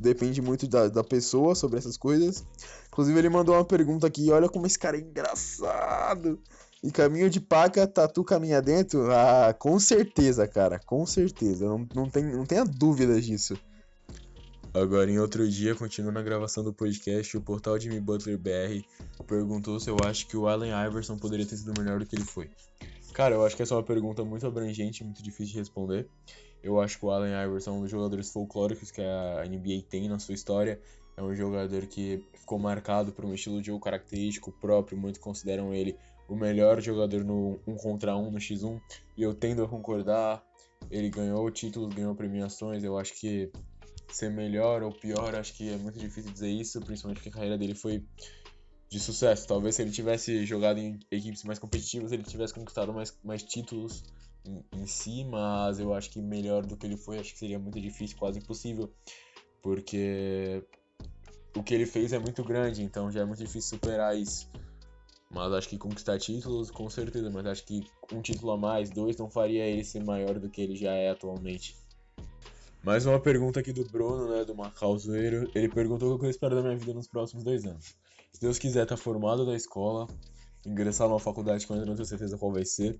Depende 0.00 0.42
muito 0.42 0.66
da, 0.66 0.88
da 0.88 1.04
pessoa 1.04 1.54
sobre 1.54 1.78
essas 1.78 1.96
coisas. 1.96 2.44
Inclusive, 2.88 3.18
ele 3.18 3.28
mandou 3.28 3.54
uma 3.54 3.64
pergunta 3.64 4.06
aqui. 4.06 4.30
Olha 4.30 4.48
como 4.48 4.66
esse 4.66 4.78
cara 4.78 4.96
é 4.96 5.00
engraçado. 5.00 6.40
E 6.82 6.90
caminho 6.90 7.28
de 7.28 7.40
paca, 7.40 7.86
tatu 7.86 8.22
caminha 8.22 8.62
dentro? 8.62 9.10
Ah, 9.10 9.54
com 9.58 9.78
certeza, 9.78 10.46
cara. 10.46 10.80
Com 10.86 11.04
certeza. 11.06 11.66
Não, 11.66 11.86
não, 11.94 12.08
tem, 12.08 12.24
não 12.24 12.46
tenha 12.46 12.64
dúvidas 12.64 13.24
disso. 13.24 13.58
Agora, 14.76 15.10
em 15.10 15.18
outro 15.18 15.48
dia, 15.48 15.74
continuando 15.74 16.18
a 16.18 16.22
gravação 16.22 16.62
do 16.62 16.70
podcast, 16.70 17.34
o 17.34 17.40
portal 17.40 17.80
Jimmy 17.80 17.98
Butler 17.98 18.36
BR 18.36 18.86
perguntou 19.26 19.80
se 19.80 19.88
eu 19.88 19.96
acho 20.04 20.26
que 20.26 20.36
o 20.36 20.46
Allen 20.46 20.70
Iverson 20.86 21.16
poderia 21.16 21.46
ter 21.46 21.56
sido 21.56 21.72
melhor 21.80 21.98
do 21.98 22.04
que 22.04 22.14
ele 22.14 22.26
foi. 22.26 22.50
Cara, 23.14 23.36
eu 23.36 23.46
acho 23.46 23.56
que 23.56 23.62
essa 23.62 23.72
é 23.72 23.76
uma 23.78 23.82
pergunta 23.82 24.22
muito 24.22 24.46
abrangente, 24.46 25.02
muito 25.02 25.22
difícil 25.22 25.54
de 25.54 25.58
responder. 25.60 26.06
Eu 26.62 26.78
acho 26.78 26.98
que 26.98 27.06
o 27.06 27.10
Allen 27.10 27.32
Iverson 27.46 27.70
é 27.70 27.72
um 27.72 27.80
dos 27.80 27.90
jogadores 27.90 28.30
folclóricos 28.30 28.90
que 28.90 29.00
a 29.00 29.44
NBA 29.48 29.82
tem 29.88 30.10
na 30.10 30.18
sua 30.18 30.34
história. 30.34 30.78
É 31.16 31.22
um 31.22 31.34
jogador 31.34 31.86
que 31.86 32.22
ficou 32.34 32.58
marcado 32.58 33.12
por 33.12 33.24
um 33.24 33.32
estilo 33.32 33.62
de 33.62 33.68
jogo 33.68 33.80
característico 33.82 34.52
próprio, 34.60 34.98
muitos 34.98 35.22
consideram 35.22 35.72
ele 35.72 35.96
o 36.28 36.36
melhor 36.36 36.82
jogador 36.82 37.24
no 37.24 37.58
1 37.66 37.76
contra 37.76 38.14
1 38.14 38.30
no 38.30 38.38
X1, 38.38 38.78
e 39.16 39.22
eu 39.22 39.32
tendo 39.32 39.64
a 39.64 39.68
concordar. 39.68 40.44
Ele 40.90 41.08
ganhou 41.08 41.50
títulos, 41.50 41.94
ganhou 41.94 42.14
premiações, 42.14 42.84
eu 42.84 42.98
acho 42.98 43.14
que 43.14 43.50
ser 44.08 44.30
melhor 44.30 44.82
ou 44.82 44.92
pior, 44.92 45.34
acho 45.34 45.54
que 45.54 45.68
é 45.68 45.76
muito 45.76 45.98
difícil 45.98 46.32
dizer 46.32 46.50
isso, 46.50 46.80
principalmente 46.80 47.18
porque 47.18 47.28
a 47.28 47.32
carreira 47.32 47.58
dele 47.58 47.74
foi 47.74 48.04
de 48.88 49.00
sucesso. 49.00 49.46
Talvez 49.46 49.74
se 49.74 49.82
ele 49.82 49.90
tivesse 49.90 50.44
jogado 50.44 50.78
em 50.78 50.98
equipes 51.10 51.42
mais 51.44 51.58
competitivas, 51.58 52.12
ele 52.12 52.22
tivesse 52.22 52.54
conquistado 52.54 52.92
mais, 52.92 53.16
mais 53.24 53.42
títulos 53.42 54.04
em, 54.44 54.64
em 54.72 54.86
si, 54.86 55.24
mas 55.24 55.78
eu 55.78 55.92
acho 55.92 56.10
que 56.10 56.20
melhor 56.20 56.64
do 56.64 56.76
que 56.76 56.86
ele 56.86 56.96
foi, 56.96 57.18
acho 57.18 57.32
que 57.32 57.38
seria 57.38 57.58
muito 57.58 57.80
difícil, 57.80 58.16
quase 58.16 58.38
impossível, 58.38 58.92
porque 59.62 60.64
o 61.56 61.62
que 61.62 61.74
ele 61.74 61.86
fez 61.86 62.12
é 62.12 62.18
muito 62.18 62.44
grande, 62.44 62.82
então 62.82 63.10
já 63.10 63.20
é 63.20 63.24
muito 63.24 63.38
difícil 63.38 63.76
superar 63.76 64.16
isso. 64.16 64.48
Mas 65.28 65.52
acho 65.52 65.68
que 65.68 65.76
conquistar 65.76 66.18
títulos, 66.18 66.70
com 66.70 66.88
certeza. 66.88 67.28
Mas 67.30 67.46
acho 67.46 67.64
que 67.64 67.84
um 68.12 68.22
título 68.22 68.52
a 68.52 68.56
mais, 68.56 68.90
dois, 68.90 69.16
não 69.16 69.28
faria 69.28 69.64
ele 69.64 69.84
ser 69.84 70.04
maior 70.04 70.38
do 70.38 70.48
que 70.48 70.60
ele 70.60 70.76
já 70.76 70.92
é 70.92 71.10
atualmente. 71.10 71.76
Mais 72.86 73.04
uma 73.04 73.18
pergunta 73.18 73.58
aqui 73.58 73.72
do 73.72 73.84
Bruno, 73.84 74.30
né, 74.30 74.44
do 74.44 74.54
Macau 74.54 74.96
Zoeiro. 74.96 75.50
Ele 75.56 75.68
perguntou 75.68 76.14
o 76.14 76.18
que 76.20 76.24
eu 76.24 76.30
espero 76.30 76.54
da 76.54 76.62
minha 76.62 76.76
vida 76.76 76.94
nos 76.94 77.08
próximos 77.08 77.42
dois 77.42 77.66
anos. 77.66 77.96
Se 78.32 78.40
Deus 78.40 78.60
quiser, 78.60 78.84
estar 78.84 78.94
tá 78.94 79.02
formado 79.02 79.44
da 79.44 79.56
escola, 79.56 80.06
ingressar 80.64 81.08
numa 81.08 81.18
faculdade 81.18 81.66
que 81.66 81.72
eu 81.72 81.74
ainda 81.74 81.84
não 81.84 81.96
tenho 81.96 82.06
certeza 82.06 82.38
qual 82.38 82.52
vai 82.52 82.64
ser. 82.64 82.96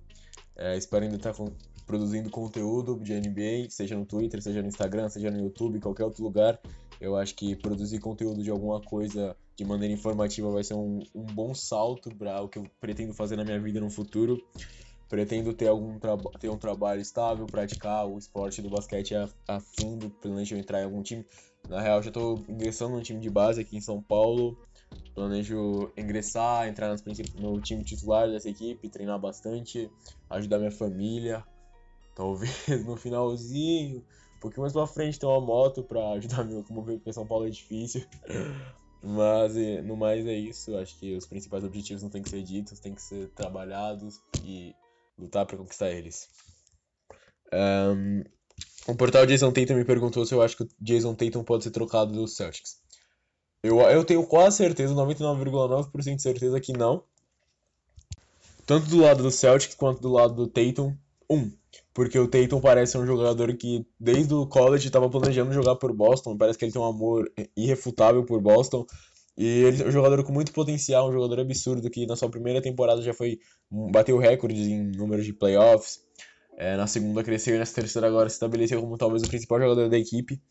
É, 0.57 0.75
espero 0.75 1.05
ainda 1.05 1.15
estar 1.15 1.33
tá 1.33 1.45
produzindo 1.85 2.29
conteúdo 2.29 2.99
de 2.99 3.13
NBA, 3.13 3.69
seja 3.69 3.95
no 3.95 4.05
Twitter, 4.05 4.41
seja 4.41 4.61
no 4.61 4.67
Instagram, 4.67 5.07
seja 5.07 5.31
no 5.31 5.39
YouTube, 5.39 5.79
qualquer 5.79 6.03
outro 6.03 6.21
lugar. 6.21 6.59
Eu 6.99 7.15
acho 7.15 7.33
que 7.33 7.55
produzir 7.55 7.99
conteúdo 7.99 8.43
de 8.43 8.49
alguma 8.49 8.81
coisa 8.81 9.37
de 9.55 9.63
maneira 9.63 9.93
informativa 9.93 10.51
vai 10.51 10.65
ser 10.65 10.73
um, 10.73 10.99
um 11.15 11.23
bom 11.23 11.55
salto 11.55 12.13
para 12.13 12.41
o 12.41 12.49
que 12.49 12.59
eu 12.59 12.69
pretendo 12.81 13.13
fazer 13.13 13.37
na 13.37 13.45
minha 13.45 13.57
vida 13.61 13.79
no 13.79 13.89
futuro. 13.89 14.37
Pretendo 15.09 15.53
ter 15.53 15.67
algum 15.67 15.97
ter 16.39 16.49
um 16.49 16.57
trabalho 16.57 17.01
estável, 17.01 17.45
praticar 17.45 18.05
o 18.07 18.17
esporte 18.17 18.61
do 18.61 18.69
basquete 18.69 19.15
a, 19.15 19.29
a 19.47 19.59
fundo, 19.59 20.09
planejo 20.09 20.55
entrar 20.55 20.81
em 20.81 20.85
algum 20.85 21.01
time. 21.01 21.25
Na 21.69 21.81
real, 21.81 22.01
já 22.01 22.09
estou 22.09 22.43
ingressando 22.47 22.95
no 22.95 23.01
time 23.01 23.19
de 23.19 23.29
base 23.29 23.61
aqui 23.61 23.77
em 23.77 23.81
São 23.81 24.01
Paulo. 24.01 24.57
Planejo 25.15 25.91
ingressar, 25.97 26.67
entrar 26.67 26.95
no 27.39 27.61
time 27.61 27.83
titular 27.83 28.29
dessa 28.29 28.49
equipe, 28.49 28.89
treinar 28.89 29.19
bastante, 29.19 29.89
ajudar 30.29 30.59
minha 30.59 30.71
família. 30.71 31.43
Talvez 32.15 32.67
no 32.85 32.95
finalzinho 32.95 34.03
um 34.37 34.39
pouquinho 34.39 34.61
mais 34.61 34.73
pra 34.73 34.85
frente 34.85 35.19
tem 35.19 35.27
uma 35.27 35.41
moto 35.41 35.83
pra 35.83 36.11
ajudar 36.11 36.41
a 36.41 36.43
me 36.43 36.53
locomover, 36.53 36.97
porque 36.97 37.11
São 37.11 37.25
Paulo 37.25 37.47
é 37.47 37.49
difícil. 37.49 38.05
Mas 39.01 39.55
no 39.83 39.97
mais 39.97 40.25
é 40.25 40.33
isso. 40.33 40.75
Acho 40.77 40.97
que 40.99 41.15
os 41.15 41.25
principais 41.25 41.63
objetivos 41.63 42.03
não 42.03 42.09
tem 42.09 42.21
que 42.21 42.29
ser 42.29 42.43
ditos, 42.43 42.79
tem 42.79 42.93
que 42.93 43.01
ser 43.01 43.29
trabalhados 43.29 44.21
e 44.43 44.75
lutar 45.17 45.45
para 45.45 45.57
conquistar 45.57 45.89
eles. 45.91 46.27
Um, 47.53 48.23
o 48.87 48.95
portal 48.95 49.25
Jason 49.25 49.51
Tatum 49.51 49.75
me 49.75 49.85
perguntou 49.85 50.25
se 50.25 50.33
eu 50.33 50.41
acho 50.41 50.57
que 50.57 50.63
o 50.63 50.69
Jason 50.79 51.13
Tatum 51.13 51.43
pode 51.43 51.63
ser 51.63 51.71
trocado 51.71 52.13
do 52.13 52.27
Celtics. 52.27 52.77
Eu, 53.63 53.79
eu 53.81 54.05
tenho 54.05 54.25
quase 54.25 54.57
certeza, 54.57 54.93
99,9% 54.93 56.15
de 56.15 56.21
certeza 56.21 56.59
que 56.59 56.73
não. 56.73 57.03
Tanto 58.65 58.87
do 58.87 58.97
lado 59.01 59.23
do 59.23 59.31
Celtics 59.31 59.75
quanto 59.75 60.01
do 60.01 60.11
lado 60.11 60.35
do 60.35 60.47
Tatum. 60.47 60.95
Um, 61.29 61.51
porque 61.93 62.17
o 62.17 62.27
Tatum 62.27 62.61
parece 62.61 62.97
um 62.97 63.05
jogador 63.05 63.55
que 63.57 63.85
desde 63.99 64.33
o 64.33 64.45
college 64.45 64.87
estava 64.87 65.09
planejando 65.09 65.51
jogar 65.51 65.75
por 65.75 65.91
Boston, 65.91 66.37
parece 66.37 66.57
que 66.57 66.65
ele 66.65 66.71
tem 66.71 66.81
um 66.81 66.85
amor 66.85 67.31
irrefutável 67.55 68.23
por 68.23 68.39
Boston. 68.39 68.85
E 69.37 69.45
ele 69.45 69.83
é 69.83 69.87
um 69.87 69.91
jogador 69.91 70.23
com 70.23 70.33
muito 70.33 70.51
potencial, 70.51 71.09
um 71.09 71.13
jogador 71.13 71.39
absurdo 71.41 71.89
que 71.89 72.07
na 72.07 72.15
sua 72.15 72.29
primeira 72.29 72.61
temporada 72.61 73.01
já 73.01 73.13
foi 73.13 73.39
bateu 73.69 74.17
recordes 74.17 74.67
em 74.67 74.83
números 74.83 75.25
de 75.25 75.33
playoffs. 75.33 76.01
É, 76.57 76.75
na 76.75 76.87
segunda 76.87 77.23
cresceu 77.23 77.55
e 77.55 77.59
nessa 77.59 77.75
terceira 77.75 78.07
agora 78.07 78.27
se 78.27 78.35
estabeleceu 78.35 78.81
como 78.81 78.97
talvez 78.97 79.21
o 79.21 79.27
principal 79.27 79.59
jogador 79.59 79.89
da 79.89 79.97
equipe. 79.97 80.41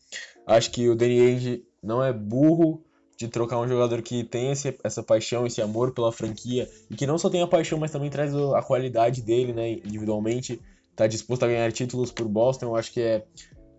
Acho 0.45 0.71
que 0.71 0.87
o 0.87 0.95
Danny 0.95 1.19
Ainge 1.19 1.65
não 1.83 2.01
é 2.01 2.13
burro 2.13 2.81
de 3.17 3.27
trocar 3.27 3.59
um 3.59 3.67
jogador 3.67 4.01
que 4.01 4.23
tem 4.23 4.51
esse, 4.51 4.77
essa 4.83 5.03
paixão, 5.03 5.45
esse 5.45 5.61
amor 5.61 5.91
pela 5.91 6.11
franquia 6.11 6.69
e 6.89 6.95
que 6.95 7.05
não 7.05 7.17
só 7.17 7.29
tem 7.29 7.41
a 7.41 7.47
paixão, 7.47 7.77
mas 7.77 7.91
também 7.91 8.09
traz 8.09 8.33
a 8.33 8.61
qualidade 8.61 9.21
dele, 9.21 9.51
né, 9.51 9.71
individualmente 9.71 10.61
tá 10.95 11.05
disposto 11.05 11.43
a 11.43 11.47
ganhar 11.47 11.71
títulos 11.71 12.11
por 12.11 12.27
Boston. 12.27 12.67
Eu 12.67 12.75
acho 12.75 12.91
que 12.91 13.01
é 13.01 13.25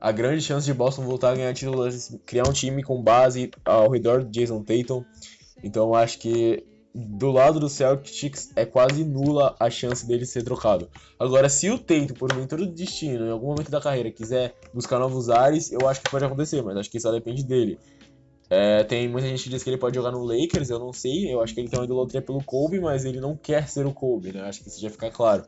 a 0.01 0.13
grande 0.13 0.43
chance 0.43 0.65
de 0.65 0.73
Boston 0.73 1.03
voltar 1.03 1.33
a 1.33 1.35
ganhar 1.35 1.55
títulos, 1.55 2.17
criar 2.25 2.49
um 2.49 2.53
time 2.53 2.83
com 2.83 3.03
base 3.03 3.51
ao 3.65 3.91
redor 3.91 4.25
de 4.25 4.41
Jason 4.41 4.63
Tatum. 4.63 5.05
Então 5.63 5.95
acho 5.95 6.19
que 6.19 6.65
do 6.95 7.31
lado 7.31 7.61
do 7.61 7.69
Celtics 7.69 8.51
é 8.57 8.65
quase 8.65 9.05
nula 9.05 9.55
a 9.59 9.71
chance 9.71 10.07
dele 10.07 10.25
ser 10.25 10.43
trocado. 10.43 10.89
Agora, 11.19 11.49
se 11.49 11.71
o 11.71 11.79
Tatum, 11.79 12.15
por 12.15 12.33
aventura 12.33 12.65
do 12.65 12.73
destino, 12.73 13.27
em 13.27 13.31
algum 13.31 13.49
momento 13.49 13.71
da 13.71 13.81
carreira, 13.81 14.11
quiser 14.11 14.55
buscar 14.73 14.99
novos 14.99 15.29
ares, 15.29 15.71
eu 15.71 15.89
acho 15.89 16.01
que 16.01 16.11
pode 16.11 16.25
acontecer, 16.25 16.63
mas 16.63 16.77
acho 16.77 16.91
que 16.91 16.99
isso 16.99 17.11
depende 17.13 17.45
dele. 17.45 17.79
É, 18.51 18.83
tem 18.83 19.09
muita 19.09 19.29
gente 19.29 19.45
que 19.45 19.51
diz 19.51 19.63
que 19.63 19.69
ele 19.69 19.77
pode 19.77 19.95
jogar 19.95 20.11
no 20.11 20.25
Lakers, 20.25 20.71
eu 20.71 20.79
não 20.79 20.93
sei, 20.93 21.33
eu 21.33 21.43
acho 21.43 21.53
que 21.53 21.61
ele 21.61 21.69
tem 21.69 21.79
uma 21.79 21.85
idolatria 21.85 22.23
pelo 22.23 22.43
Kobe, 22.43 22.81
mas 22.81 23.05
ele 23.05 23.21
não 23.21 23.37
quer 23.37 23.69
ser 23.69 23.87
o 23.87 23.93
Kobe, 23.93 24.33
né? 24.33 24.41
Acho 24.43 24.63
que 24.63 24.69
isso 24.69 24.81
já 24.81 24.89
fica 24.89 25.11
claro. 25.11 25.45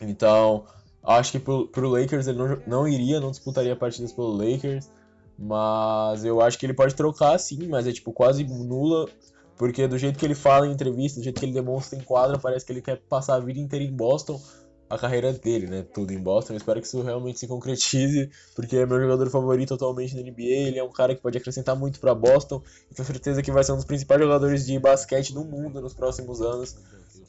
Então, 0.00 0.64
acho 1.08 1.32
que 1.32 1.38
pro, 1.38 1.66
pro 1.68 1.88
Lakers 1.88 2.26
ele 2.26 2.38
não, 2.38 2.62
não 2.66 2.88
iria, 2.88 3.20
não 3.20 3.30
disputaria 3.30 3.74
partidas 3.74 4.12
pelo 4.12 4.36
Lakers. 4.36 4.90
Mas 5.38 6.24
eu 6.24 6.40
acho 6.40 6.58
que 6.58 6.66
ele 6.66 6.74
pode 6.74 6.94
trocar 6.94 7.38
sim, 7.38 7.68
mas 7.68 7.86
é 7.86 7.92
tipo 7.92 8.12
quase 8.12 8.44
nula. 8.44 9.08
Porque 9.56 9.86
do 9.88 9.96
jeito 9.98 10.18
que 10.18 10.24
ele 10.24 10.34
fala 10.34 10.66
em 10.66 10.72
entrevista, 10.72 11.20
do 11.20 11.24
jeito 11.24 11.38
que 11.38 11.46
ele 11.46 11.52
demonstra 11.52 11.98
em 11.98 12.02
quadra, 12.02 12.38
parece 12.38 12.64
que 12.66 12.72
ele 12.72 12.82
quer 12.82 13.00
passar 13.08 13.36
a 13.36 13.40
vida 13.40 13.58
inteira 13.58 13.84
em 13.84 13.90
Boston. 13.90 14.40
A 14.90 14.96
carreira 14.96 15.32
dele, 15.32 15.66
né? 15.66 15.84
Tudo 15.92 16.12
em 16.12 16.18
Boston. 16.18 16.54
Eu 16.54 16.56
espero 16.56 16.80
que 16.80 16.86
isso 16.86 17.02
realmente 17.02 17.38
se 17.38 17.46
concretize, 17.46 18.30
porque 18.54 18.76
é 18.76 18.86
meu 18.86 19.00
jogador 19.00 19.28
favorito 19.30 19.74
atualmente 19.74 20.16
na 20.16 20.22
NBA. 20.22 20.68
Ele 20.68 20.78
é 20.78 20.84
um 20.84 20.90
cara 20.90 21.14
que 21.14 21.20
pode 21.20 21.36
acrescentar 21.36 21.76
muito 21.76 22.00
para 22.00 22.14
Boston. 22.14 22.62
E 22.90 22.94
tenho 22.94 23.06
certeza 23.06 23.42
que 23.42 23.52
vai 23.52 23.62
ser 23.62 23.72
um 23.72 23.76
dos 23.76 23.84
principais 23.84 24.20
jogadores 24.20 24.66
de 24.66 24.78
basquete 24.78 25.34
do 25.34 25.44
mundo 25.44 25.80
nos 25.80 25.92
próximos 25.92 26.40
anos 26.40 26.76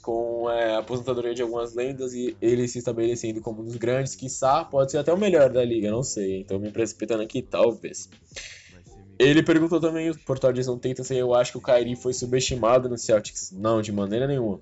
com 0.01 0.49
é, 0.49 0.75
a 0.75 0.79
aposentadoria 0.79 1.33
de 1.33 1.41
algumas 1.41 1.73
lendas 1.73 2.13
e 2.13 2.35
ele 2.41 2.67
se 2.67 2.79
estabelecendo 2.79 3.41
como 3.41 3.61
um 3.61 3.65
dos 3.65 3.75
grandes, 3.75 4.15
quiçá 4.15 4.63
pode 4.63 4.91
ser 4.91 4.97
até 4.97 5.13
o 5.13 5.17
melhor 5.17 5.49
da 5.49 5.63
liga, 5.63 5.91
não 5.91 6.03
sei. 6.03 6.39
Então 6.39 6.57
me 6.59 6.71
precipitando 6.71 7.21
aqui, 7.21 7.41
talvez. 7.41 8.09
Ele 9.19 9.43
perguntou 9.43 9.81
também, 9.81 10.09
o 10.09 10.17
portal 10.19 10.53
de 10.53 10.63
tenta 10.79 11.03
se 11.03 11.15
eu 11.15 11.33
acho 11.33 11.51
que 11.51 11.57
o 11.57 11.61
Kyrie 11.61 11.97
foi 11.97 12.13
subestimado 12.13 12.87
no 12.87 12.97
Celtics. 12.97 13.51
Não, 13.51 13.81
de 13.81 13.91
maneira 13.91 14.25
nenhuma. 14.25 14.61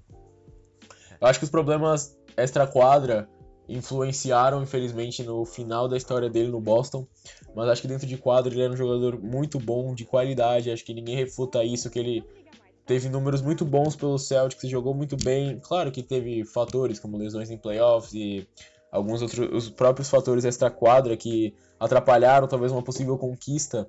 Eu 1.21 1.27
acho 1.27 1.39
que 1.39 1.45
os 1.45 1.51
problemas 1.51 2.16
extra-quadra 2.37 3.27
influenciaram, 3.67 4.63
infelizmente, 4.63 5.23
no 5.23 5.45
final 5.45 5.89
da 5.89 5.97
história 5.97 6.29
dele 6.29 6.49
no 6.49 6.61
Boston. 6.61 7.05
Mas 7.53 7.67
acho 7.67 7.81
que 7.81 7.87
dentro 7.87 8.07
de 8.07 8.17
quadro 8.17 8.53
ele 8.53 8.61
era 8.61 8.71
um 8.71 8.77
jogador 8.77 9.21
muito 9.21 9.59
bom, 9.59 9.93
de 9.93 10.05
qualidade. 10.05 10.71
Acho 10.71 10.85
que 10.85 10.93
ninguém 10.93 11.15
refuta 11.15 11.63
isso, 11.63 11.89
que 11.89 11.99
ele 11.99 12.23
teve 12.85 13.09
números 13.09 13.41
muito 13.41 13.65
bons 13.65 13.95
pelo 13.95 14.17
Celtics, 14.17 14.69
jogou 14.69 14.93
muito 14.93 15.17
bem. 15.17 15.59
Claro 15.59 15.91
que 15.91 16.01
teve 16.01 16.45
fatores 16.45 16.99
como 16.99 17.17
lesões 17.17 17.51
em 17.51 17.57
playoffs 17.57 18.13
e 18.13 18.47
alguns 18.89 19.21
outros 19.21 19.49
os 19.51 19.69
próprios 19.69 20.09
fatores 20.09 20.45
extra-quadra 20.45 21.17
que 21.17 21.53
atrapalharam 21.77 22.47
talvez 22.47 22.71
uma 22.71 22.81
possível 22.81 23.17
conquista. 23.17 23.87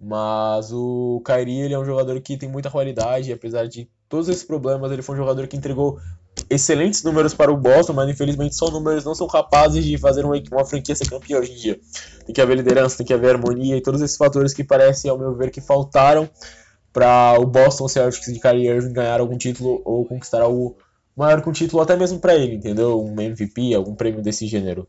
Mas 0.00 0.72
o 0.72 1.20
Kyrie 1.24 1.60
ele 1.60 1.74
é 1.74 1.78
um 1.78 1.84
jogador 1.84 2.18
que 2.20 2.36
tem 2.36 2.48
muita 2.48 2.70
qualidade, 2.70 3.32
apesar 3.32 3.66
de 3.66 3.90
todos 4.08 4.28
esses 4.28 4.44
problemas, 4.44 4.90
ele 4.90 5.02
foi 5.02 5.16
um 5.16 5.18
jogador 5.18 5.46
que 5.46 5.56
entregou 5.56 6.00
excelentes 6.50 7.02
números 7.02 7.34
para 7.34 7.52
o 7.52 7.56
Boston, 7.56 7.92
mas 7.92 8.08
infelizmente 8.08 8.54
só 8.54 8.70
números 8.70 9.04
não 9.04 9.14
são 9.14 9.26
capazes 9.26 9.84
de 9.84 9.98
fazer 9.98 10.24
uma, 10.24 10.40
uma 10.52 10.64
franquia 10.64 10.94
ser 10.94 11.08
campeã 11.08 11.38
hoje 11.38 11.52
em 11.52 11.56
dia. 11.56 11.80
Tem 12.24 12.34
que 12.34 12.40
haver 12.40 12.56
liderança, 12.56 12.96
tem 12.96 13.06
que 13.06 13.12
haver 13.12 13.34
harmonia 13.34 13.76
e 13.76 13.80
todos 13.80 14.00
esses 14.00 14.16
fatores 14.16 14.54
que 14.54 14.64
parecem, 14.64 15.10
ao 15.10 15.18
meu 15.18 15.34
ver, 15.34 15.50
que 15.50 15.60
faltaram 15.60 16.28
para 16.92 17.36
o 17.38 17.46
Boston 17.46 17.86
Celtics 17.86 18.32
de 18.32 18.40
Kyrie 18.40 18.68
Irving 18.68 18.92
ganhar 18.92 19.20
algum 19.20 19.36
título 19.36 19.82
ou 19.84 20.04
conquistar 20.04 20.42
algo 20.42 20.76
maior 21.16 21.42
que 21.42 21.48
um 21.48 21.52
título 21.52 21.82
até 21.82 21.96
mesmo 21.96 22.18
para 22.18 22.34
ele, 22.34 22.54
entendeu? 22.56 23.02
Um 23.02 23.20
MVP, 23.20 23.74
algum 23.74 23.94
prêmio 23.94 24.22
desse 24.22 24.46
gênero. 24.46 24.88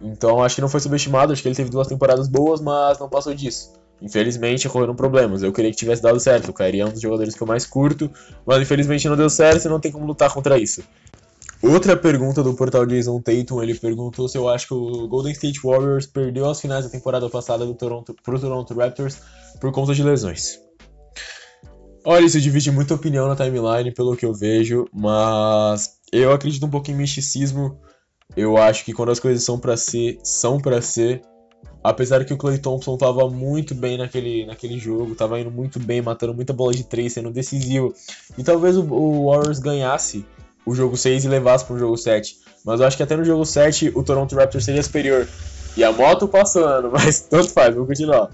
Então 0.00 0.42
acho 0.42 0.56
que 0.56 0.60
não 0.60 0.68
foi 0.68 0.80
subestimado, 0.80 1.32
acho 1.32 1.42
que 1.42 1.48
ele 1.48 1.54
teve 1.54 1.70
duas 1.70 1.86
temporadas 1.86 2.28
boas, 2.28 2.60
mas 2.60 2.98
não 2.98 3.08
passou 3.08 3.34
disso. 3.34 3.72
Infelizmente 4.00 4.66
ocorreram 4.68 4.94
problemas. 4.94 5.42
Eu 5.42 5.52
queria 5.52 5.70
que 5.70 5.76
tivesse 5.76 6.02
dado 6.02 6.20
certo. 6.20 6.50
O 6.50 6.54
Kyrie 6.54 6.80
é 6.80 6.86
um 6.86 6.90
dos 6.90 7.00
jogadores 7.00 7.34
que 7.34 7.42
eu 7.42 7.46
mais 7.46 7.64
curto, 7.64 8.10
mas 8.46 8.60
infelizmente 8.60 9.08
não 9.08 9.16
deu 9.16 9.30
certo 9.30 9.64
e 9.64 9.68
não 9.68 9.80
tem 9.80 9.90
como 9.90 10.06
lutar 10.06 10.32
contra 10.32 10.58
isso. 10.58 10.82
Outra 11.62 11.96
pergunta 11.96 12.42
do 12.42 12.54
portal 12.54 12.84
Jason 12.84 13.20
Tatum, 13.20 13.62
ele 13.62 13.74
perguntou 13.74 14.28
se 14.28 14.36
eu 14.36 14.48
acho 14.48 14.68
que 14.68 14.74
o 14.74 15.08
Golden 15.08 15.32
State 15.32 15.60
Warriors 15.64 16.06
perdeu 16.06 16.48
as 16.48 16.60
finais 16.60 16.84
da 16.84 16.90
temporada 16.90 17.30
passada 17.30 17.64
do 17.64 17.74
Toronto, 17.74 18.14
pro 18.22 18.38
Toronto 18.38 18.74
Raptors 18.74 19.18
por 19.58 19.72
conta 19.72 19.94
de 19.94 20.02
lesões. 20.02 20.60
Olha, 22.04 22.24
isso 22.24 22.40
divide 22.40 22.70
muita 22.70 22.94
opinião 22.94 23.26
na 23.26 23.34
timeline, 23.34 23.92
pelo 23.92 24.16
que 24.16 24.24
eu 24.24 24.32
vejo, 24.32 24.86
mas 24.92 25.96
eu 26.12 26.32
acredito 26.32 26.64
um 26.64 26.70
pouco 26.70 26.90
em 26.90 26.94
misticismo. 26.94 27.80
Eu 28.36 28.56
acho 28.56 28.84
que 28.84 28.92
quando 28.92 29.10
as 29.10 29.18
coisas 29.18 29.42
são 29.42 29.58
para 29.58 29.76
ser, 29.76 30.18
são 30.22 30.60
para 30.60 30.80
ser. 30.80 31.22
Apesar 31.88 32.24
que 32.24 32.34
o 32.34 32.36
Clay 32.36 32.58
Thompson 32.58 32.96
tava 32.96 33.30
muito 33.30 33.72
bem 33.72 33.96
naquele, 33.96 34.44
naquele 34.44 34.76
jogo, 34.76 35.14
tava 35.14 35.38
indo 35.38 35.52
muito 35.52 35.78
bem, 35.78 36.02
matando 36.02 36.34
muita 36.34 36.52
bola 36.52 36.72
de 36.72 36.82
três, 36.82 37.12
sendo 37.12 37.30
decisivo. 37.30 37.94
E 38.36 38.42
talvez 38.42 38.76
o, 38.76 38.82
o 38.82 39.30
Warriors 39.30 39.60
ganhasse 39.60 40.26
o 40.66 40.74
jogo 40.74 40.96
6 40.96 41.24
e 41.24 41.28
levasse 41.28 41.64
para 41.64 41.76
o 41.76 41.78
jogo 41.78 41.96
7. 41.96 42.38
Mas 42.64 42.80
eu 42.80 42.86
acho 42.88 42.96
que 42.96 43.04
até 43.04 43.16
no 43.16 43.24
jogo 43.24 43.44
7 43.44 43.92
o 43.94 44.02
Toronto 44.02 44.34
Raptors 44.34 44.64
seria 44.64 44.82
superior. 44.82 45.28
E 45.76 45.84
a 45.84 45.92
moto 45.92 46.26
passando, 46.26 46.90
mas 46.92 47.20
tanto 47.20 47.50
faz, 47.50 47.72
vou 47.72 47.86
continuar. 47.86 48.30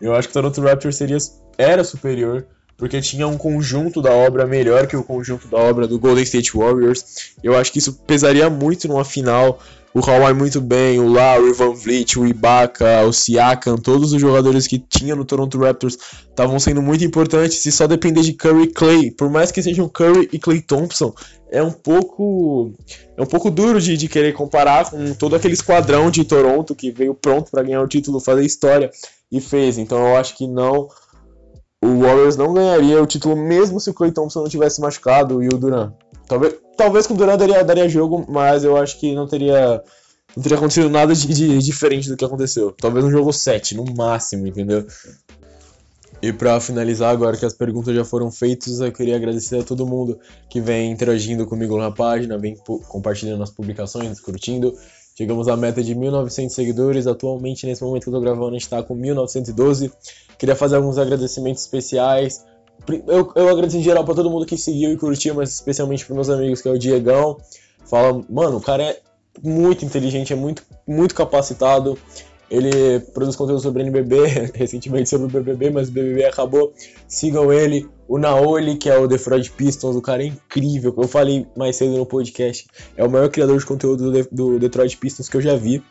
Eu 0.00 0.14
acho 0.14 0.28
que 0.28 0.32
o 0.32 0.34
Toronto 0.34 0.60
Raptors 0.60 0.94
seria, 0.94 1.18
era 1.58 1.82
superior 1.82 2.46
porque 2.76 3.00
tinha 3.00 3.26
um 3.26 3.36
conjunto 3.36 4.00
da 4.00 4.12
obra 4.12 4.46
melhor 4.46 4.86
que 4.86 4.96
o 4.96 5.02
conjunto 5.02 5.48
da 5.48 5.56
obra 5.56 5.88
do 5.88 5.98
Golden 5.98 6.22
State 6.22 6.56
Warriors. 6.56 7.32
Eu 7.42 7.56
acho 7.56 7.72
que 7.72 7.78
isso 7.78 7.94
pesaria 8.06 8.48
muito 8.48 8.86
numa 8.86 9.04
final. 9.04 9.58
O 9.94 10.00
Kawhi 10.00 10.32
muito 10.32 10.58
bem, 10.58 10.98
o 10.98 11.06
Lowry, 11.06 11.50
o 11.50 11.54
Van 11.54 11.74
Vliet, 11.74 12.18
o 12.18 12.26
Ibaka, 12.26 13.02
o 13.02 13.12
Siakam, 13.12 13.76
todos 13.76 14.14
os 14.14 14.20
jogadores 14.20 14.66
que 14.66 14.78
tinha 14.78 15.14
no 15.14 15.22
Toronto 15.22 15.58
Raptors 15.58 15.98
estavam 16.30 16.58
sendo 16.58 16.80
muito 16.80 17.04
importantes 17.04 17.66
e 17.66 17.70
só 17.70 17.86
depender 17.86 18.22
de 18.22 18.32
Curry 18.32 18.62
e 18.62 18.66
Clay. 18.68 19.10
Por 19.10 19.28
mais 19.28 19.52
que 19.52 19.62
sejam 19.62 19.90
Curry 19.90 20.30
e 20.32 20.38
Clay 20.38 20.62
Thompson, 20.62 21.12
é 21.50 21.62
um 21.62 21.70
pouco 21.70 22.72
é 23.18 23.22
um 23.22 23.26
pouco 23.26 23.50
duro 23.50 23.78
de, 23.78 23.94
de 23.98 24.08
querer 24.08 24.32
comparar 24.32 24.90
com 24.90 25.12
todo 25.12 25.36
aquele 25.36 25.52
esquadrão 25.52 26.10
de 26.10 26.24
Toronto 26.24 26.74
que 26.74 26.90
veio 26.90 27.14
pronto 27.14 27.50
para 27.50 27.62
ganhar 27.62 27.82
o 27.82 27.88
título, 27.88 28.18
fazer 28.18 28.46
história 28.46 28.90
e 29.30 29.42
fez. 29.42 29.76
Então 29.76 29.98
eu 29.98 30.16
acho 30.16 30.38
que 30.38 30.46
não 30.46 30.88
o 31.84 31.98
Warriors 31.98 32.36
não 32.36 32.54
ganharia 32.54 33.02
o 33.02 33.06
título 33.06 33.36
mesmo 33.36 33.78
se 33.78 33.90
o 33.90 33.94
Clay 33.94 34.12
Thompson 34.12 34.40
não 34.40 34.48
tivesse 34.48 34.80
machucado 34.80 35.42
e 35.42 35.48
o 35.48 35.58
Duran. 35.58 35.92
Talvez, 36.28 36.54
talvez 36.82 37.06
com 37.06 37.14
o 37.14 37.16
Duran 37.16 37.36
daria, 37.36 37.62
daria 37.62 37.88
jogo, 37.88 38.26
mas 38.28 38.64
eu 38.64 38.76
acho 38.76 38.98
que 38.98 39.14
não 39.14 39.28
teria 39.28 39.82
não 40.34 40.42
teria 40.42 40.58
acontecido 40.58 40.90
nada 40.90 41.14
de, 41.14 41.26
de 41.28 41.58
diferente 41.58 42.08
do 42.08 42.16
que 42.16 42.24
aconteceu. 42.24 42.72
Talvez 42.72 43.04
um 43.04 43.10
jogo 43.10 43.32
7, 43.32 43.76
no 43.76 43.84
máximo, 43.94 44.46
entendeu? 44.46 44.86
E 46.22 46.32
para 46.32 46.58
finalizar, 46.60 47.10
agora 47.10 47.36
que 47.36 47.44
as 47.44 47.52
perguntas 47.52 47.94
já 47.94 48.04
foram 48.04 48.30
feitas, 48.30 48.80
eu 48.80 48.90
queria 48.90 49.16
agradecer 49.16 49.60
a 49.60 49.62
todo 49.62 49.86
mundo 49.86 50.18
que 50.48 50.60
vem 50.60 50.90
interagindo 50.90 51.46
comigo 51.46 51.76
na 51.76 51.90
página, 51.90 52.38
vem 52.38 52.56
compartilhando 52.88 53.42
as 53.42 53.50
publicações, 53.50 54.20
curtindo. 54.20 54.74
Chegamos 55.16 55.46
à 55.48 55.56
meta 55.56 55.82
de 55.82 55.94
1.900 55.94 56.48
seguidores. 56.48 57.06
Atualmente, 57.06 57.66
nesse 57.66 57.82
momento 57.82 58.04
que 58.04 58.08
eu 58.08 58.14
tô 58.14 58.20
gravando, 58.20 58.50
a 58.50 58.52
gente 58.52 58.68
tá 58.68 58.82
com 58.82 58.96
1.912. 58.96 59.92
Queria 60.38 60.56
fazer 60.56 60.76
alguns 60.76 60.96
agradecimentos 60.96 61.62
especiais. 61.62 62.42
Eu, 63.06 63.32
eu 63.34 63.48
agradeço 63.48 63.76
em 63.76 63.82
geral 63.82 64.04
para 64.04 64.14
todo 64.14 64.30
mundo 64.30 64.46
que 64.46 64.56
seguiu 64.56 64.92
e 64.92 64.96
curtiu, 64.96 65.34
mas 65.34 65.52
especialmente 65.52 66.04
para 66.04 66.14
meus 66.14 66.28
amigos, 66.28 66.60
que 66.60 66.68
é 66.68 66.72
o 66.72 66.78
Diegão. 66.78 67.38
Fala, 67.84 68.22
mano, 68.28 68.56
o 68.56 68.60
cara 68.60 68.82
é 68.82 69.00
muito 69.42 69.84
inteligente, 69.84 70.32
é 70.32 70.36
muito, 70.36 70.62
muito 70.86 71.14
capacitado. 71.14 71.96
Ele 72.50 73.00
produz 73.14 73.34
conteúdo 73.34 73.62
sobre 73.62 73.82
NBB, 73.82 74.52
recentemente 74.54 75.08
sobre 75.08 75.26
o 75.26 75.30
BBB, 75.30 75.70
mas 75.70 75.88
o 75.88 75.92
BBB 75.92 76.26
acabou. 76.26 76.72
Sigam 77.08 77.50
ele. 77.52 77.88
O 78.06 78.18
Naoli, 78.18 78.76
que 78.76 78.90
é 78.90 78.98
o 78.98 79.06
Defraud 79.06 79.50
Pistons, 79.52 79.96
o 79.96 80.02
cara 80.02 80.22
é 80.22 80.26
incrível. 80.26 80.94
Eu 80.98 81.08
falei 81.08 81.46
mais 81.56 81.76
cedo 81.76 81.96
no 81.96 82.04
podcast. 82.04 82.66
É 82.94 83.02
o 83.02 83.10
maior 83.10 83.30
criador 83.30 83.58
de 83.58 83.64
conteúdo 83.64 84.12
do, 84.12 84.28
do 84.30 84.58
Detroit 84.58 84.98
Pistons 84.98 85.30
que 85.30 85.36
eu 85.38 85.40
já 85.40 85.56
vi. 85.56 85.82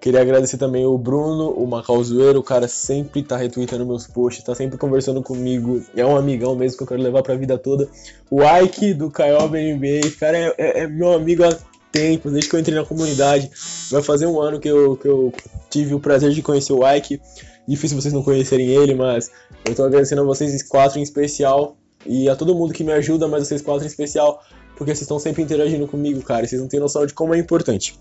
Queria 0.00 0.22
agradecer 0.22 0.56
também 0.56 0.86
o 0.86 0.96
Bruno, 0.96 1.50
o 1.50 1.66
Macau 1.66 2.02
Zoeiro, 2.02 2.40
o 2.40 2.42
cara 2.42 2.66
sempre 2.66 3.22
tá 3.22 3.36
retweetando 3.36 3.84
meus 3.84 4.06
posts, 4.06 4.42
tá 4.42 4.54
sempre 4.54 4.78
conversando 4.78 5.22
comigo, 5.22 5.82
é 5.94 6.04
um 6.06 6.16
amigão 6.16 6.56
mesmo 6.56 6.78
que 6.78 6.82
eu 6.84 6.86
quero 6.86 7.02
levar 7.02 7.22
pra 7.22 7.34
vida 7.34 7.58
toda. 7.58 7.86
O 8.30 8.40
Ike 8.42 8.94
do 8.94 9.10
Kaiob 9.10 9.52
NBA, 9.52 10.10
cara 10.18 10.38
é, 10.38 10.54
é, 10.56 10.80
é, 10.80 10.86
meu 10.86 11.12
amigo 11.12 11.44
há 11.44 11.54
tempos, 11.92 12.32
desde 12.32 12.48
que 12.48 12.56
eu 12.56 12.60
entrei 12.60 12.74
na 12.74 12.84
comunidade. 12.84 13.50
Vai 13.90 14.02
fazer 14.02 14.26
um 14.26 14.40
ano 14.40 14.58
que 14.58 14.68
eu, 14.68 14.96
que 14.96 15.06
eu 15.06 15.34
tive 15.68 15.94
o 15.94 16.00
prazer 16.00 16.30
de 16.30 16.40
conhecer 16.40 16.72
o 16.72 16.88
Ike. 16.90 17.20
Difícil 17.68 18.00
vocês 18.00 18.14
não 18.14 18.22
conhecerem 18.22 18.68
ele, 18.68 18.94
mas 18.94 19.30
eu 19.66 19.74
tô 19.74 19.84
agradecendo 19.84 20.22
a 20.22 20.24
vocês 20.24 20.62
quatro 20.62 20.98
em 20.98 21.02
especial 21.02 21.76
e 22.06 22.26
a 22.26 22.34
todo 22.34 22.54
mundo 22.54 22.72
que 22.72 22.82
me 22.82 22.92
ajuda, 22.92 23.28
mas 23.28 23.46
vocês 23.46 23.60
quatro 23.60 23.84
em 23.84 23.86
especial, 23.86 24.42
porque 24.76 24.94
vocês 24.94 25.02
estão 25.02 25.18
sempre 25.18 25.42
interagindo 25.42 25.86
comigo, 25.86 26.22
cara. 26.22 26.46
Vocês 26.46 26.58
não 26.58 26.68
têm 26.68 26.80
noção 26.80 27.04
de 27.04 27.12
como 27.12 27.34
é 27.34 27.38
importante. 27.38 27.98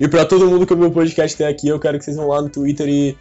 E 0.00 0.08
para 0.08 0.24
todo 0.24 0.48
mundo 0.48 0.66
que 0.66 0.72
o 0.72 0.90
podcast 0.90 1.34
até 1.34 1.46
aqui, 1.46 1.68
eu 1.68 1.78
quero 1.78 1.98
que 1.98 2.04
vocês 2.06 2.16
vão 2.16 2.28
lá 2.28 2.40
no 2.40 2.48
Twitter 2.48 2.88
e 2.88 3.18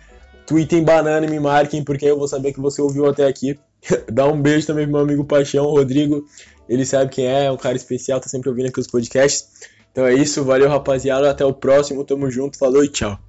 tweetem 0.48 0.82
banana 0.82 1.26
e 1.26 1.30
me 1.30 1.40
marquem, 1.40 1.84
porque 1.84 2.06
eu 2.06 2.18
vou 2.18 2.28
saber 2.28 2.54
que 2.54 2.62
você 2.62 2.82
ouviu 2.82 3.06
até 3.06 3.28
aqui. 3.28 3.60
Dá 4.10 4.26
um 4.26 4.42
beijo 4.42 4.66
também 4.66 4.86
pro 4.86 4.94
meu 4.94 5.02
amigo 5.02 5.26
Paixão, 5.26 5.66
Rodrigo. 5.66 6.26
Ele 6.70 6.86
sabe 6.86 7.12
quem 7.12 7.26
é, 7.26 7.46
é 7.46 7.52
um 7.52 7.58
cara 7.58 7.76
especial, 7.76 8.22
tá 8.22 8.30
sempre 8.30 8.50
ouvindo 8.50 8.70
aqui 8.70 8.80
os 8.80 8.88
podcasts. 8.88 9.68
Então 9.92 10.08
é 10.08 10.14
isso, 10.14 10.44
valeu 10.46 10.70
rapaziada, 10.70 11.30
até 11.30 11.44
o 11.44 11.54
próximo, 11.54 12.06
tamo 12.06 12.32
junto, 12.32 12.58
falou 12.58 12.84
e 12.84 12.88
tchau. 12.88 13.20